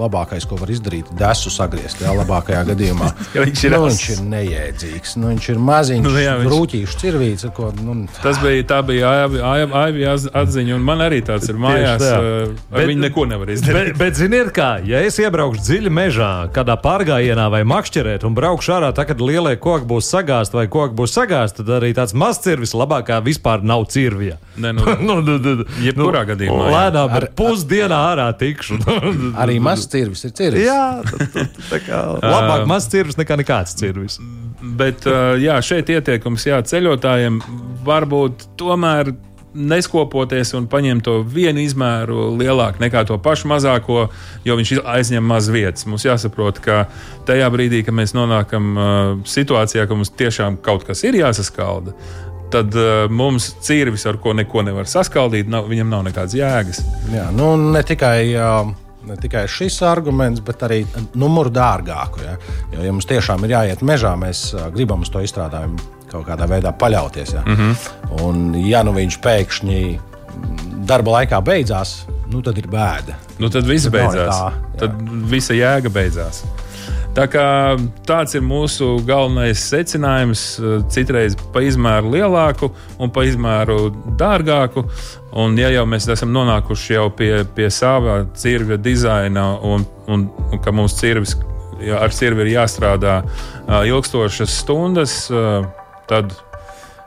[0.00, 2.00] labākais, ko var izdarīt, ir desu sagriezt.
[2.02, 5.12] Jā, labākajā gadījumā viņš, ir nu, viņš ir nejēdzīgs.
[5.20, 6.48] Nu, viņš ir maziņš, nu, jā, viņš...
[6.50, 7.46] grūtīšu cirvīts.
[7.54, 12.02] Ko, nu, Tas bija, tā bija Aivija atziņa, un man arī tāds ir mājās.
[12.02, 13.92] Uh, bet, viņi neko nevar izdarīt.
[13.94, 18.74] Bet, bet ziniet kā, ja es iebraukšu dziļi mežā, kādā pārgājienā vai makšķerēt un braukšu
[18.80, 22.42] ārā, tad, kad lielie koki būs sagāzti vai koki būs sagāzti, tad arī tāds mazs
[22.42, 24.40] cirvis labākā vispār nav cirvija.
[24.60, 26.68] Ne, nu, nu, nu, nu, jebkurā nu, gadījumā.
[26.74, 28.80] Lēnām, bet pusdienā ārā tikšu.
[29.42, 30.66] Arī mazs cirvis ir cirvis.
[30.66, 31.00] Jā,
[31.70, 34.20] tā kā labāk mazs cirvis nekā nekāds cirvis.
[34.60, 35.06] Bet
[35.40, 37.40] jā, šeit ieteikums jā, ceļotājiem
[37.86, 39.14] varbūt tomēr
[39.54, 44.06] neskopoties un paņemt to vienu izmēru lielāku nekā to pašu mazāko,
[44.46, 45.86] jo viņš aizņem maz vietas.
[45.90, 46.84] Mums jāsaprot, ka
[47.28, 48.90] tajā brīdī, kad mēs nonākam uh,
[49.26, 51.96] situācijā, ka mums tiešām kaut kas ir jāsaskalda,
[52.52, 56.82] tad uh, mums cirvis, ar ko neko nevar saskaldīt, nav, viņam nav nekādas jēgas.
[57.14, 58.20] Jā, nu, ne tikai.
[58.36, 58.76] Uh...
[59.00, 60.82] Ne tikai šis arguments, bet arī
[61.16, 62.20] numuru dārgāku.
[62.20, 62.34] Ja?
[62.68, 65.80] Jo, ja mums tiešām ir jāiet mežā, mēs uh, gribam uz to izstrādājumu
[66.10, 67.32] kaut kādā veidā paļauties.
[67.32, 67.40] Ja?
[67.46, 68.20] Mm -hmm.
[68.26, 69.80] Un, ja nu viņš pēkšņi
[70.86, 71.94] darba laikā beidzās,
[72.30, 73.16] nu, tad ir bēda.
[73.38, 74.34] Nu, tad viss tad beidzās.
[74.34, 74.80] Tā, jā.
[74.84, 76.44] tad visa jēga beidzās.
[77.10, 77.44] Tā kā,
[78.06, 80.44] tāds ir mūsu galvenais secinājums.
[80.94, 82.68] Citreiz pa izmēru lielāku
[83.02, 83.90] un pa izmēru
[84.20, 84.84] dārgāku.
[85.34, 90.62] Un, ja jau mēs esam nonākuši jau pie, pie sava cirvja dizaina un, un, un
[90.62, 91.34] ka mums cirvis,
[91.98, 93.20] ar cirvi ir jāstrādā
[93.90, 95.24] ilgstošas stundas,
[96.10, 96.34] tad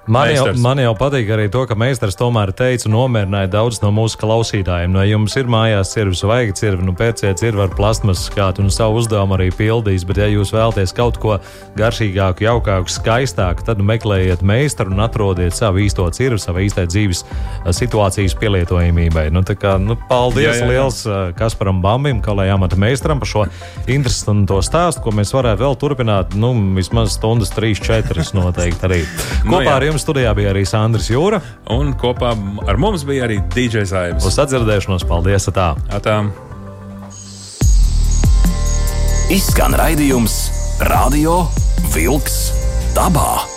[0.06, 4.18] Man jau, man jau patīk arī to, ka meistars tomēr teica, nomierināja daudzus no mūsu
[4.20, 4.92] klausītājiem.
[4.92, 9.00] No jums ir mājās cirvis, vajag cirvi, nu pēciet cirvi ar plasmas skātu un savu
[9.00, 10.04] uzdevumu arī pildīs.
[10.08, 11.38] Bet, ja jūs vēlaties kaut ko
[11.80, 17.24] garšīgāku, jaukāku, skaistāku, tad meklējiet meistaru un atrodiet savu īsto cirvi, savu īstai dzīves
[17.72, 19.30] situācijas pielietojamībai.
[19.32, 20.72] Nu, kā, nu, paldies jā, jā, jā.
[20.74, 21.00] liels
[21.40, 23.48] Kasparam Bambim, kā lai amata meistaram par šo
[23.88, 29.02] interesanto stāstu, ko mēs varētu vēl turpināt, nu, vismaz stundas 3-4 noteikti arī.
[29.44, 31.40] Nu Kopā nu, ar jums jums studijā bija arī Sandrs Jūra.
[31.74, 32.34] Un kopā
[32.68, 34.26] ar mums bija arī DJs Aivs.
[34.26, 35.46] Uz atdzirdēšanos, paldies!
[35.54, 35.74] Atā.
[35.94, 36.18] Atā.
[39.34, 40.38] Izskan raidījums
[40.90, 41.44] Radio
[41.94, 42.46] Wolks
[42.98, 43.53] dabā.